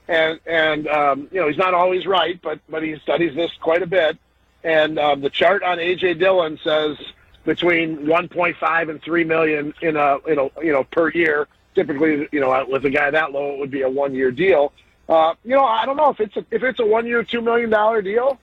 [0.07, 3.81] and and um, you know he's not always right, but but he studies this quite
[3.81, 4.17] a bit.
[4.63, 6.97] And um, the chart on AJ Dillon says
[7.45, 11.47] between 1.5 and 3 million in a in a you know per year.
[11.73, 14.73] Typically, you know, with a guy that low, it would be a one year deal.
[15.07, 17.41] Uh, you know, I don't know if it's a, if it's a one year, two
[17.41, 18.37] million dollar deal.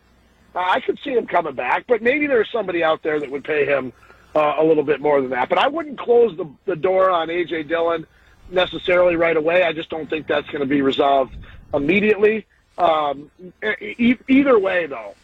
[0.55, 3.45] Uh, I could see him coming back, but maybe there's somebody out there that would
[3.45, 3.93] pay him
[4.35, 5.49] uh, a little bit more than that.
[5.49, 8.07] But I wouldn't close the, the door on AJ Dillon
[8.51, 9.63] necessarily right away.
[9.63, 11.37] I just don't think that's going to be resolved
[11.75, 12.47] immediately.
[12.77, 13.31] Um,
[13.81, 15.15] e- either way, though,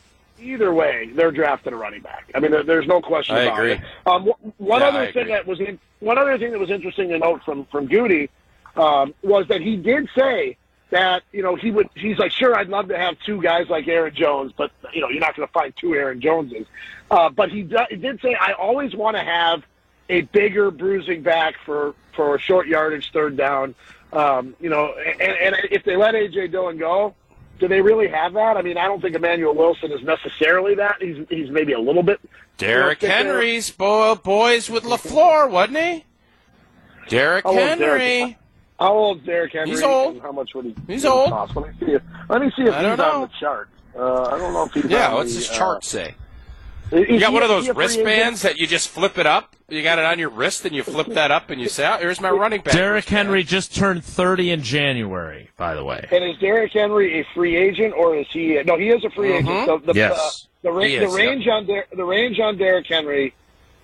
[0.41, 2.31] either way, they're drafting a running back.
[2.35, 3.73] I mean, there, there's no question I about agree.
[3.73, 3.81] it.
[4.07, 4.27] Um,
[4.59, 5.33] one Yeah, other I thing agree.
[5.33, 8.29] that was in, one other thing that was interesting to note from from Goody
[8.77, 10.57] um, was that he did say
[10.95, 13.89] that you know he would he's like sure I'd love to have two guys like
[13.89, 16.67] Aaron Jones, but you know you're not going to find two Aaron Joneses.
[17.11, 19.65] Uh, but he, do, he did say I always want to have
[20.09, 23.75] a bigger bruising back for for a short yardage third down.
[24.13, 27.17] Um, you know, and, and if they let AJ Dillon go,
[27.59, 28.57] do they really have that?
[28.57, 30.97] I mean, I don't think Emmanuel Wilson is necessarily that.
[31.01, 32.21] He's he's maybe a little bit.
[32.57, 33.15] Derrick you know.
[33.15, 36.05] Henry's boy, boys with LaFleur, wasn't he?
[37.09, 38.39] Derrick old's Henry.
[38.79, 38.91] Derrick?
[38.91, 39.71] How old's Derrick Henry?
[39.71, 40.15] He's old.
[40.15, 40.75] and How much would he?
[40.87, 41.31] He's would he old.
[41.31, 41.57] Cost?
[41.57, 43.69] Let me see if let me see if I he's on the chart.
[43.97, 46.15] Uh, I don't know if he's Yeah, on what's the, his uh, chart say?
[46.93, 48.05] You got he- one of those he a free agent?
[48.07, 49.57] wristbands that you just flip it up.
[49.69, 51.97] You got it on your wrist, and you flip that up, and you say, oh,
[51.99, 53.07] "Here's my running back." Derrick.
[53.07, 56.07] Henry just turned 30 in January, by the way.
[56.13, 58.63] And is Derrick Henry a free agent or is he?
[58.65, 59.67] No, he is a free agent.
[59.67, 60.47] So the, Yes.
[60.63, 63.35] uh, the, ra- He the is, range on Der- the range on Derrick Henry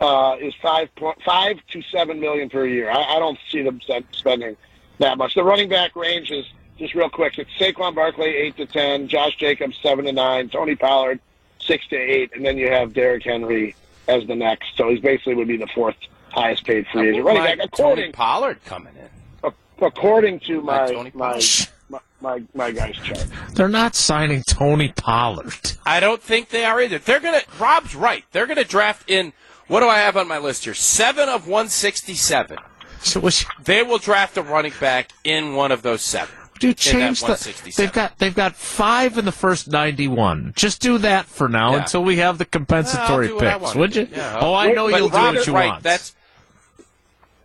[0.01, 2.91] uh, is five point five to seven million per year.
[2.91, 3.81] I, I don't see them
[4.13, 4.57] spending
[5.01, 5.35] that much.
[5.35, 6.47] The running back range is
[6.79, 7.39] just real quick.
[7.39, 11.21] It's Saquon Barkley eight to ten, Josh Jacobs seven to nine, Tony Pollard
[11.59, 13.75] six to eight, and then you have Derrick Henry
[14.09, 14.77] as the next.
[14.77, 15.97] So he's basically would be the fourth
[16.31, 19.53] highest paid free agent running My back Tony according Pollard coming in.
[19.83, 21.45] according to My my Tony my, Pollard.
[21.89, 23.27] my my my guy's chart.
[23.55, 25.73] They're not signing Tony Pollard.
[25.85, 26.99] I don't think they are either.
[26.99, 27.41] They're gonna.
[27.59, 28.25] Rob's right.
[28.33, 29.33] They're gonna draft in.
[29.67, 30.75] What do I have on my list here?
[30.75, 32.59] Seven of one sixty-seven.
[33.03, 36.35] So was they will draft a running back in one of those seven.
[36.59, 37.73] Dude, in that change the.
[37.77, 40.53] They've got they've got five in the first ninety-one.
[40.55, 41.79] Just do that for now Yeah.
[41.81, 44.07] until we have the compensatory do picks, would you?
[44.11, 45.69] Yeah, oh, I Wait, know but you'll do Rob what is you right.
[45.69, 45.83] want.
[45.83, 46.15] That's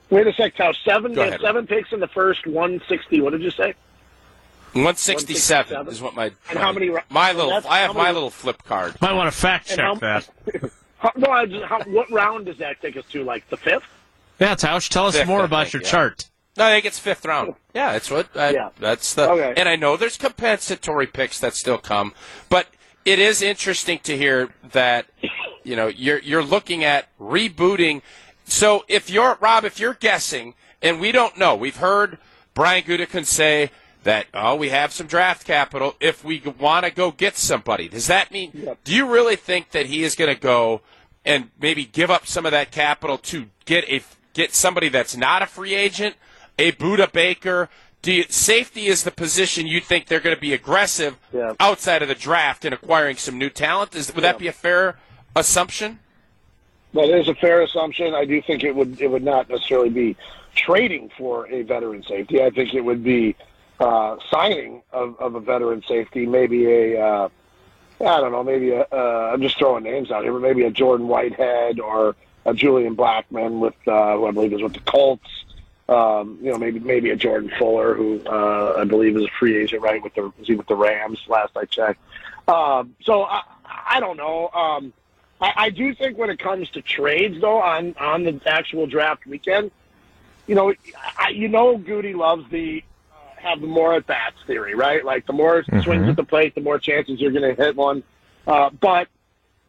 [0.10, 0.72] Wait a sec, Tao.
[0.84, 1.32] Seven, ahead.
[1.34, 3.22] had seven picks in the first 160.
[3.22, 3.74] What did you say?
[4.74, 5.88] 167 167?
[5.88, 8.62] is what my And how many um, my little I have how my little flip
[8.66, 9.00] card.
[9.02, 10.30] Might want to fact check how- that.
[10.98, 13.22] How, no, I just, how, what round does that take us to?
[13.24, 13.84] Like the fifth?
[14.40, 15.90] Yeah, Tausch, tell us Fifth, more about think, your yeah.
[15.90, 16.30] chart.
[16.58, 17.56] No, I think it's fifth round.
[17.74, 18.28] Yeah, it's what.
[18.36, 18.70] I, Yeah.
[18.80, 19.30] That's the.
[19.30, 19.54] Okay.
[19.58, 22.14] And I know there's compensatory picks that still come,
[22.48, 22.68] but
[23.04, 25.08] it is interesting to hear that
[25.64, 28.02] you know you're you're looking at rebooting.
[28.46, 32.20] So if you're Rob, if you're guessing, and we don't know, we've heard
[32.54, 33.72] Brian Gutekunst say
[34.04, 37.90] that oh we have some draft capital if we want to go get somebody.
[37.90, 38.76] Does that mean?
[38.86, 40.82] Do you really think that he is going to go
[41.26, 44.02] and maybe give up some of that capital to get a
[44.36, 46.16] get somebody that's not a free agent,
[46.60, 47.70] a Budda Baker?
[48.04, 51.54] Do you, safety is the position you think they're going to be aggressive Yeah.
[51.60, 53.96] outside of the draft in acquiring some new talent?
[53.96, 55.00] Is, would that be a fair
[55.36, 55.98] assumption?
[56.94, 58.14] That is a fair assumption.
[58.14, 60.16] I do think it would it would not necessarily be
[60.56, 62.42] trading for a veteran safety.
[62.42, 63.36] I think it would be
[63.82, 67.30] uh, signing of, of a veteran safety, maybe a uh,
[68.00, 70.72] I don't know, maybe a uh, I'm just throwing names out here, but maybe a
[70.72, 72.16] Jordan Whitehead or
[72.46, 75.46] a Julian Blackmon with uh, who I believe is with the Colts.
[75.88, 79.58] Um, you know, maybe maybe a Jordan Fuller who uh, I believe is a free
[79.58, 80.02] agent, right?
[80.02, 81.20] With the is he with the Rams?
[81.28, 82.00] Last I checked.
[82.48, 84.50] Um, so I, I don't know.
[84.50, 84.94] Um,
[85.42, 89.26] I, I do think when it comes to trades, though, on on the actual draft
[89.28, 89.72] weekend,
[90.48, 90.74] you know,
[91.18, 95.06] I, you know, Goody loves the uh, have the more at bats theory, right?
[95.06, 98.04] Like the more swings at the plate, the more chances you're going to hit one.
[98.48, 99.08] Uh, but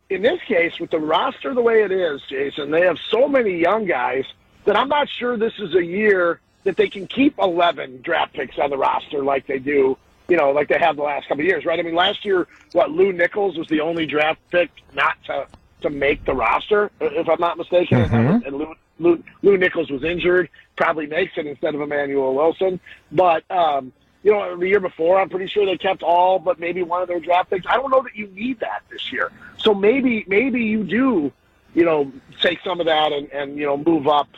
[0.09, 3.59] in this case, with the roster the way it is, Jason, they have so many
[3.59, 4.25] young guys
[4.65, 8.59] that I'm not sure this is a year that they can keep 11 draft picks
[8.59, 9.97] on the roster like they do,
[10.29, 11.79] you know, like they have the last couple of years, right?
[11.79, 15.47] I mean, last year, what Lew Nichols was the only draft pick not to
[15.83, 17.99] to make the roster, if I'm not mistaken,
[18.47, 22.81] and Lou, Lou Lew Nichols was injured, probably makes it instead of Emmanuel Wilson,
[23.11, 23.49] but.
[23.51, 23.93] um
[24.23, 27.09] you know, the year before, I'm pretty sure they kept all but maybe one of
[27.09, 27.67] their draft picks.
[27.67, 29.31] I don't know that you need that this year.
[29.59, 31.33] So maybe, maybe you do,
[31.75, 32.11] you know,
[32.41, 34.29] take some of that and, and you know, move up,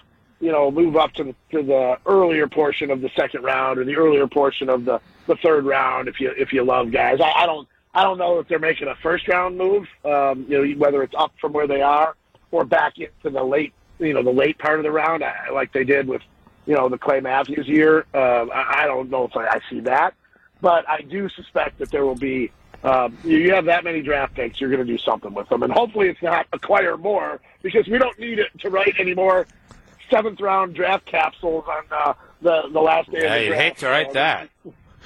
[0.40, 3.84] you know, move up to the, to the earlier portion of the second round or
[3.84, 7.20] the earlier portion of the, the third round if you if you love guys.
[7.20, 10.66] I, I don't I don't know if they're making a first round move, um, you
[10.66, 12.14] know, whether it's up from where they are
[12.50, 15.84] or back into the late, you know, the late part of the round, like they
[15.84, 16.22] did with
[16.68, 18.00] you know, the Clay Matthews year.
[18.14, 20.14] Um, I, I don't know if I, I see that,
[20.60, 22.52] but I do suspect that there will be.
[22.84, 25.64] Um, you you have that many draft picks, you're going to do something with them,
[25.64, 29.48] and hopefully it's not acquire more because we don't need it to write any more
[30.10, 32.12] seventh round draft capsules on uh,
[32.42, 33.62] the the last day Yeah, of the you'd draft.
[33.64, 34.48] hate to write that.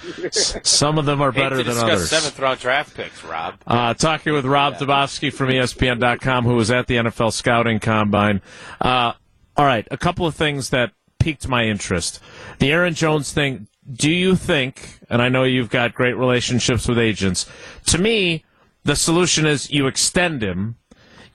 [0.66, 2.10] Some of them are Hate better to than discuss others.
[2.10, 3.54] seventh round draft picks, Rob.
[3.66, 8.42] Uh, talking with Rob Demovsky from ESPN.com, who was at the NFL Scouting Combine.
[8.80, 9.12] Uh,
[9.56, 10.92] all right, a couple of things that
[11.22, 12.20] piqued my interest.
[12.58, 13.68] The Aaron Jones thing.
[13.90, 14.98] Do you think?
[15.08, 17.46] And I know you've got great relationships with agents.
[17.86, 18.44] To me,
[18.82, 20.76] the solution is you extend him.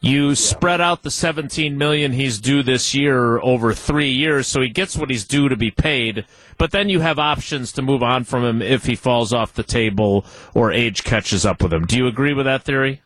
[0.01, 4.69] You spread out the 17 million he's due this year over three years, so he
[4.69, 6.25] gets what he's due to be paid.
[6.57, 9.63] But then you have options to move on from him if he falls off the
[9.63, 11.85] table or age catches up with him.
[11.85, 13.01] Do you agree with that theory?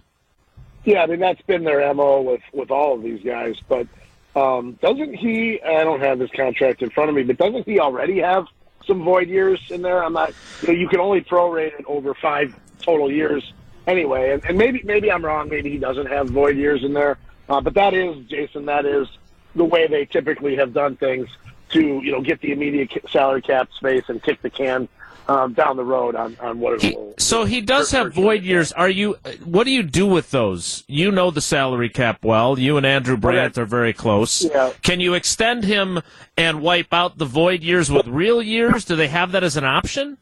[0.84, 3.56] Yeah, I mean that's been their mo with with all of these guys.
[3.70, 3.88] But
[4.36, 5.62] um, doesn't he?
[5.62, 8.46] I don't have his contract in front of me, but doesn't he already have
[8.86, 10.04] some void years in there?
[10.04, 10.34] I'm not.
[10.62, 13.54] You, know, you can only prorate it over five total years
[13.88, 14.32] anyway.
[14.32, 15.50] And, and maybe maybe I'm wrong.
[15.50, 17.18] Maybe he doesn't have void years in there.
[17.50, 18.66] Uh, but that is Jason.
[18.66, 19.08] That is
[19.56, 21.28] the way they typically have done things
[21.70, 24.88] to you know get the immediate salary cap space and kick the can
[25.28, 27.14] um, down the road on on what it He, will.
[27.18, 28.72] so he does have void years.
[28.72, 29.16] Are you?
[29.44, 30.84] What do you do with those?
[30.88, 32.58] You know the salary cap well.
[32.60, 34.44] You and Andrew Brandt are very close.
[34.44, 34.72] Yeah.
[34.82, 36.02] Can you extend him
[36.38, 38.86] and wipe out the void years with real years?
[38.86, 40.18] Do they have that as an option?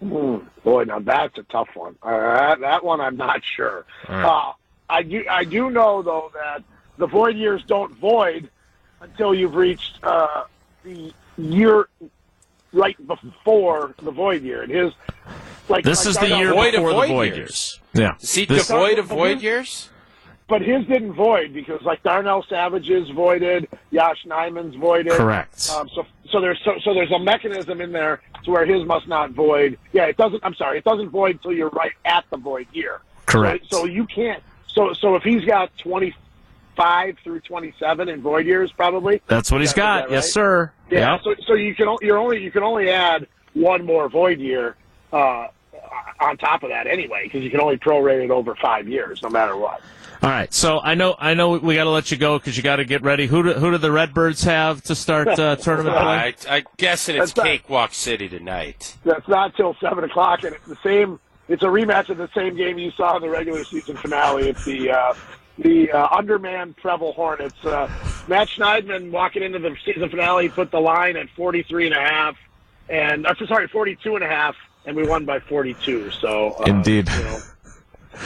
[0.00, 0.38] Hmm.
[0.64, 1.96] Boy, now that's a tough one.
[2.02, 3.84] Uh, that, one I'm not sure.
[4.08, 4.52] Uh,
[4.88, 6.62] I do I do know though that
[6.98, 8.50] the void years don't void
[9.00, 10.44] until you've reached uh,
[10.82, 11.88] the year
[12.74, 14.62] right before the void year.
[14.62, 14.92] And his
[15.68, 17.36] like This like is the year Void of before the void void years.
[17.36, 17.80] years.
[17.94, 18.14] Yeah.
[18.20, 19.88] Is he This- devoid of void years?
[20.46, 25.12] but his didn't void because like Darnell Savage's is voided, Yosh Nijman's voided.
[25.12, 25.70] Correct.
[25.74, 29.08] Um, so so there's so, so there's a mechanism in there to where his must
[29.08, 29.78] not void.
[29.92, 30.44] Yeah, it doesn't.
[30.44, 33.00] I'm sorry, it doesn't void until you're right at the void year.
[33.24, 33.64] Correct.
[33.70, 34.42] So, so you can't.
[34.66, 35.70] So so if he's got
[36.74, 39.20] 25 through 27 in void years, probably.
[39.26, 40.08] That's what he's Is got.
[40.08, 40.72] that Yes, sir.
[40.90, 41.12] Yeah.
[41.14, 41.20] Yep.
[41.24, 44.76] So, so you can you're only you can only add one more void year
[45.12, 45.48] uh,
[46.20, 49.28] on top of that anyway, because you can only prorate it over five years, no
[49.28, 49.80] matter what.
[50.22, 52.62] All right, so I know I know we got to let you go because you
[52.62, 53.26] got to get ready.
[53.26, 56.34] Who do, who do the Redbirds have to start uh, tournament play?
[56.50, 58.96] I, I guessing it's That's not- Cakewalk City tonight.
[59.04, 61.20] That's not till seven o'clock, and it's the same.
[61.46, 64.48] It's a rematch of the same game you saw in the regular season finale.
[64.48, 65.14] It's the uh,
[65.58, 67.64] the uh, undermanned Preble Hornets.
[67.64, 67.88] Uh,
[68.28, 72.00] Matt Schneidman walking into the season finale put the line at forty three and a
[72.00, 72.36] half
[72.88, 75.40] and uh, sorry, forty two and a half, and a half, and we won by
[75.40, 76.10] forty two.
[76.10, 77.08] So uh, Indeed.
[77.08, 77.38] you know.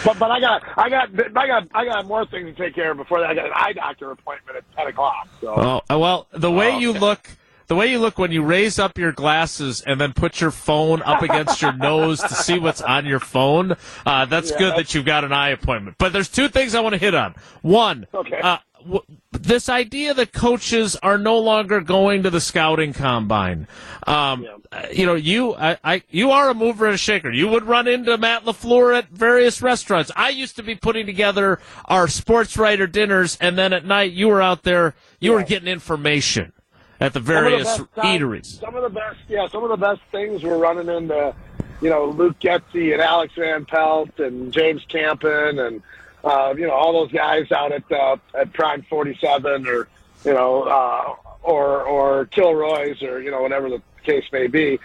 [0.05, 2.91] But but I got I got I got I got more things to take care
[2.91, 3.31] of before that.
[3.31, 5.29] I got an eye doctor appointment at ten o'clock.
[5.41, 7.29] So Oh well, the way Oh, you look,
[7.69, 11.03] the way you look when you raise up your glasses and then put your phone
[11.03, 14.87] up against your nose to see what's on your phone, uh, that's Yeah, good that's-
[14.89, 15.97] that you've got an eye appointment.
[15.99, 17.35] But there's two things I want to hit on.
[17.63, 18.41] One, Okay.
[18.43, 19.03] uh, w-
[19.33, 23.67] this idea that coaches are no longer going to the scouting combine.
[24.07, 27.31] Um, uh, You know, you I, I you are a mover and a shaker.
[27.31, 30.11] You would run into Matt Lafleur at various restaurants.
[30.17, 34.29] I used to be putting together our sports writer dinners, and then at night you
[34.29, 34.95] were out there.
[35.21, 36.53] You were getting information
[37.01, 38.61] at the Some the various best times- eateries.
[38.61, 41.35] Some of the best, yeah, some of the best things were running into,
[41.81, 45.83] you know, Luke Getsy and Alex Van Pelt and James Campen and,
[46.25, 49.89] uh, you know, all those guys out at uh, at Prime 47 or,
[50.25, 54.79] you know, uh, or or Kilroy's or you know whatever the case may be.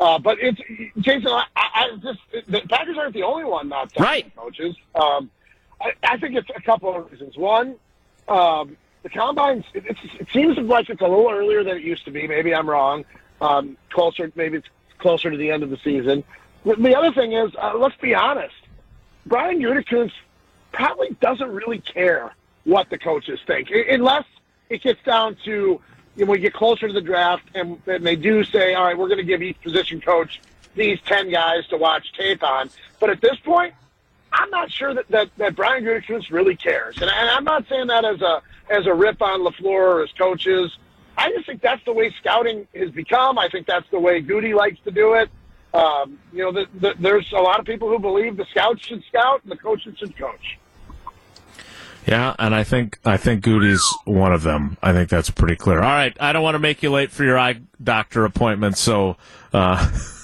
[0.00, 0.60] Uh, but it's
[0.98, 1.28] Jason.
[1.28, 2.18] I, I just
[2.48, 4.34] the Packers aren't the only one not Right.
[4.34, 4.74] coaches.
[4.94, 5.30] Um,
[5.80, 7.36] I, I think it's a couple of reasons.
[7.36, 7.76] One,
[8.28, 9.64] um, the combines.
[9.74, 9.84] It,
[10.18, 12.26] it seems like it's a little earlier than it used to be.
[12.26, 13.04] Maybe I'm wrong.
[13.40, 16.24] Um, closer, maybe it's closer to the end of the season.
[16.64, 18.54] The, the other thing is, uh, let's be honest.
[19.26, 20.12] Brian Gutekunst
[20.72, 22.34] probably doesn't really care
[22.64, 24.24] what the coaches think, unless
[24.68, 25.80] it gets down to
[26.16, 28.98] you know, we get closer to the draft and, and they do say, all right,
[28.98, 30.40] we're going to give each position coach
[30.74, 32.70] these 10 guys to watch tape on.
[32.98, 33.74] But at this point,
[34.32, 36.96] I'm not sure that, that, that Brian Gutekunst really cares.
[37.00, 40.12] And, and I'm not saying that as a, as a rip on LaFleur or his
[40.12, 40.76] coaches.
[41.16, 43.38] I just think that's the way scouting has become.
[43.38, 45.28] I think that's the way Goody likes to do it.
[45.74, 49.04] Um, you know, the, the, there's a lot of people who believe the scouts should
[49.04, 50.58] scout and the coaches should coach.
[52.06, 54.78] Yeah, and I think I think Goody's one of them.
[54.82, 55.76] I think that's pretty clear.
[55.80, 59.16] All right, I don't want to make you late for your eye doctor appointment, so
[59.52, 59.90] uh,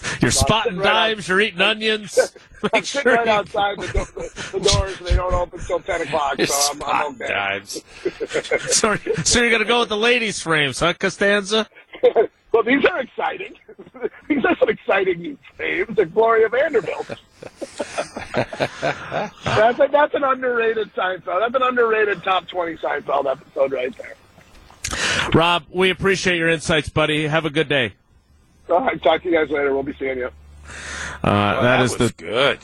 [0.20, 2.18] you're spotting right dimes, you're eating onions.
[2.62, 4.98] I'm Make sitting sure right you- outside the, do- the doors.
[4.98, 7.28] They don't open until 10 o'clock, so I'm, I'm okay.
[7.28, 7.82] Dives.
[8.74, 11.68] so, so you're gonna go with the ladies' frames, huh, Costanza?
[12.52, 13.54] well, these are exciting.
[14.28, 15.98] these are some exciting names.
[15.98, 17.08] And Gloria Vanderbilt.
[18.34, 21.40] that's, a, that's an underrated Seinfeld.
[21.40, 24.14] That's an underrated top 20 Seinfeld episode right there.
[25.34, 27.26] Rob, we appreciate your insights, buddy.
[27.28, 27.94] Have a good day.
[28.70, 29.72] All right, talk to you guys later.
[29.72, 30.30] We'll be seeing you.
[31.22, 32.58] Uh, that is was the good.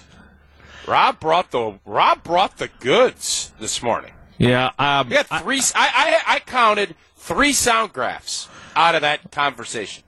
[0.87, 4.13] Rob brought the Rob brought the goods this morning.
[4.39, 4.71] yeah.
[4.79, 5.61] Um, We got three.
[5.75, 10.05] I, I I counted three sound graphs out of that conversation.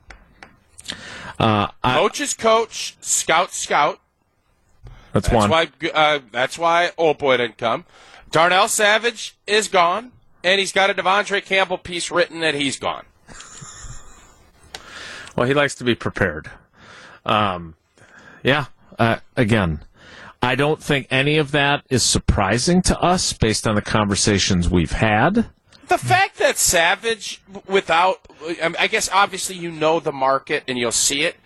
[1.38, 4.01] uh, I, Coach is coach, scout scout.
[5.14, 5.51] that's, That's one.
[5.51, 5.68] why.
[5.94, 7.84] Uh, that's why old boy didn't come.
[8.30, 10.12] Darnell Savage is gone,
[10.44, 13.07] and he's got a Devondre Campbell piece written that he's gone.
[15.37, 16.51] Well, he likes to be prepared.
[17.24, 17.74] Um,
[18.43, 18.66] yeah.
[18.99, 19.84] Uh, again,
[20.43, 24.93] I don't think any of that is surprising to us based on the conversations we've
[24.93, 25.51] had.
[25.89, 28.26] The fact that Savage, without,
[28.61, 31.37] I, guess obviously you know the market and you'll see it.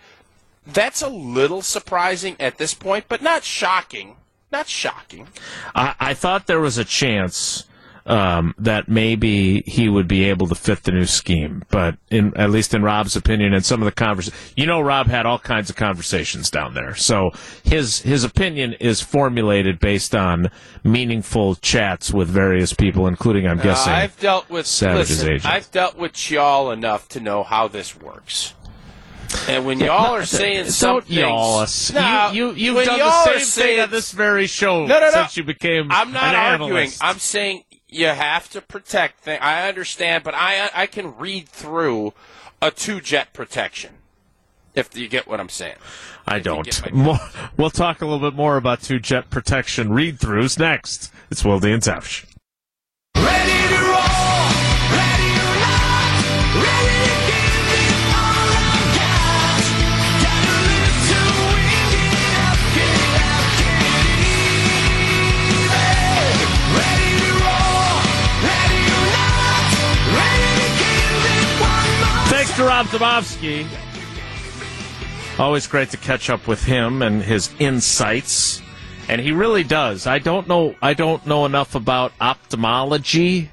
[0.65, 4.15] That's a little surprising at this point, but not shocking.
[4.51, 5.27] Not shocking.
[5.75, 7.65] I, I thought there was a chance
[8.05, 12.49] um, that maybe he would be able to fit the new scheme, but in at
[12.49, 15.69] least in Rob's opinion, and some of the conversations, you know, Rob had all kinds
[15.69, 17.31] of conversations down there, so
[17.63, 20.49] his his opinion is formulated based on
[20.83, 25.45] meaningful chats with various people, including, I'm guessing, Uh, I've dealt with Savage's listen, agent.
[25.53, 28.53] I've dealt with y'all enough to know how this works.
[29.47, 31.93] And when y'all are saying Don't something, y'all us.
[31.93, 35.11] No, you, you, you've done the same thing on this very show No, no, no.
[35.11, 36.71] since you became I'm not arguing.
[36.71, 36.99] analyst.
[37.01, 39.39] I'm saying you have to protect things.
[39.41, 42.13] I understand, but I I can read through
[42.61, 43.95] a two jet protection.
[44.73, 45.75] If you get what I'm saying.
[46.25, 46.93] I don't.
[46.93, 47.19] More,
[47.57, 51.11] we'll talk a little bit more about two jet protection read throughs next.
[51.29, 52.25] It's Wilde and Tausch.
[72.51, 72.67] Mr.
[72.67, 73.65] Rob Demovsky.
[75.39, 78.61] Always great to catch up with him and his insights.
[79.07, 80.05] And he really does.
[80.05, 83.51] I don't know I don't know enough about ophthalmology,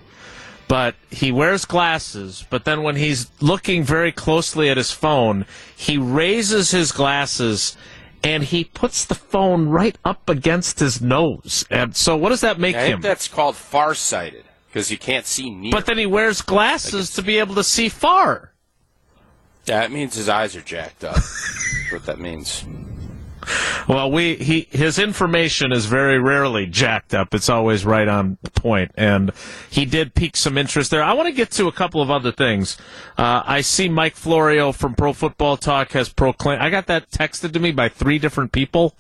[0.67, 5.47] but he wears glasses, but then when he's looking very closely at his phone,
[5.77, 7.77] he raises his glasses
[8.25, 11.65] and he puts the phone right up against his nose.
[11.71, 13.01] And so what does that make I him?
[13.01, 15.71] that's called farsighted because you can't see near.
[15.71, 18.48] But then he wears glasses to be able to see far.
[19.75, 21.15] That means his eyes are jacked up.
[21.15, 22.65] That's what that means.
[23.87, 27.35] Well, we he his information is very rarely jacked up.
[27.35, 29.33] It's always right on point, and
[29.71, 31.03] he did pique some interest there.
[31.03, 32.77] I want to get to a couple of other things.
[33.17, 36.61] Uh, I see Mike Florio from Pro Football Talk has proclaimed.
[36.61, 38.95] I got that texted to me by three different people.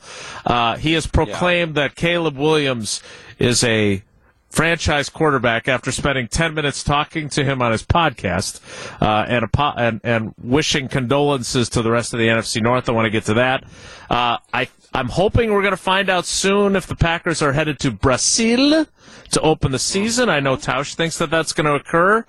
[0.47, 3.03] Uh, he has proclaimed that Caleb Williams
[3.39, 4.03] is a
[4.51, 8.61] franchise quarterback after spending 10 minutes talking to him on his podcast
[9.03, 12.89] uh, and, apo- and and wishing condolences to the rest of the NFC North.
[12.89, 13.65] I want to get to that.
[14.09, 17.79] Uh, I I'm hoping we're going to find out soon if the Packers are headed
[17.81, 18.87] to Brazil
[19.33, 20.31] to open the season.
[20.31, 22.25] I know Tausch thinks that that's going to occur.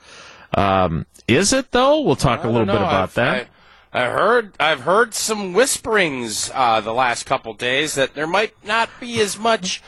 [0.56, 2.02] Um, is it though?
[2.02, 3.48] We'll talk a little don't bit about I've- that.
[3.48, 3.50] I,
[3.92, 8.88] I heard I've heard some whisperings uh, the last couple days that there might not
[9.00, 9.82] be as much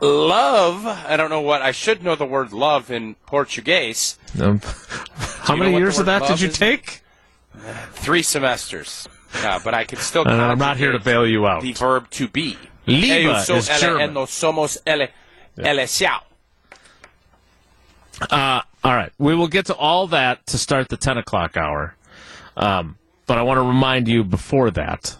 [0.00, 0.86] love.
[0.86, 4.18] I don't know what I should know the word love in Portuguese.
[4.40, 4.60] Um,
[5.16, 6.58] how many years of that did you is?
[6.58, 7.02] take?
[7.92, 9.08] Three semesters.
[9.34, 10.22] Uh, but I can still.
[10.26, 11.62] And I'm not here to bail you out.
[11.62, 12.56] The verb to be.
[12.86, 14.14] Liebe Eu sou is ela, German.
[14.14, 15.08] nós somos ele,
[15.58, 16.20] ele seu.
[18.30, 19.12] Uh, all right.
[19.18, 21.96] We will get to all that to start the 10 o'clock hour.
[22.56, 25.16] Um, but I want to remind you before that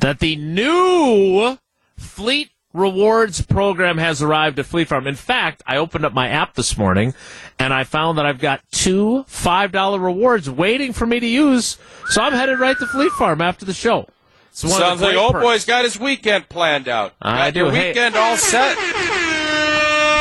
[0.00, 1.58] that the new
[1.96, 5.06] Fleet Rewards program has arrived at Fleet Farm.
[5.06, 7.14] In fact, I opened up my app this morning
[7.58, 11.78] and I found that I've got two $5 rewards waiting for me to use.
[12.10, 14.08] So I'm headed right to Fleet Farm after the show.
[14.50, 15.44] It's one the Sounds like old perks.
[15.44, 17.12] boy's got his weekend planned out.
[17.22, 17.76] I got your do.
[17.76, 18.76] Hey- weekend all set.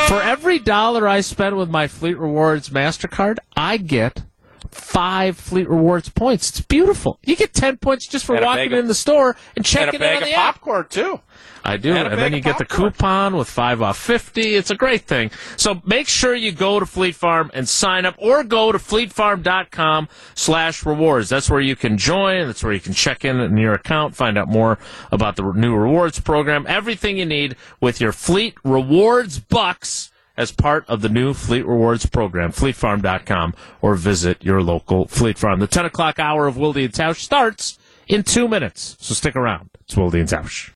[0.07, 4.23] For every dollar I spend with my Fleet Rewards MasterCard, I get
[4.69, 6.49] five Fleet Rewards points.
[6.49, 7.19] It's beautiful.
[7.23, 9.95] You get 10 points just for And walking in the store and And checking a
[9.95, 10.55] in bag on of the app.
[10.55, 11.19] popcorn too.
[11.65, 11.93] I do.
[11.93, 14.55] and And, then you get the coupon with 5 off 50.
[14.55, 15.31] It's a great thing.
[15.55, 20.09] So make sure you go to Fleet Farm and sign up or go to fleetfarm.com
[20.35, 21.29] slash rewards.
[21.29, 22.47] That's where you can join.
[22.47, 24.77] That's where you can check in in your account, find out more
[25.11, 26.65] about the new rewards program.
[26.67, 32.05] Everything you need with your Fleet Rewards bucks as part of the new Fleet Rewards
[32.05, 32.51] program.
[32.51, 35.59] Fleetfarm.com or visit your local Fleet Farm.
[35.59, 38.97] The 10 o'clock hour of Wilde and Tausch starts in two minutes.
[38.99, 39.69] So stick around.
[39.81, 40.71] It's Wildy and Tausch.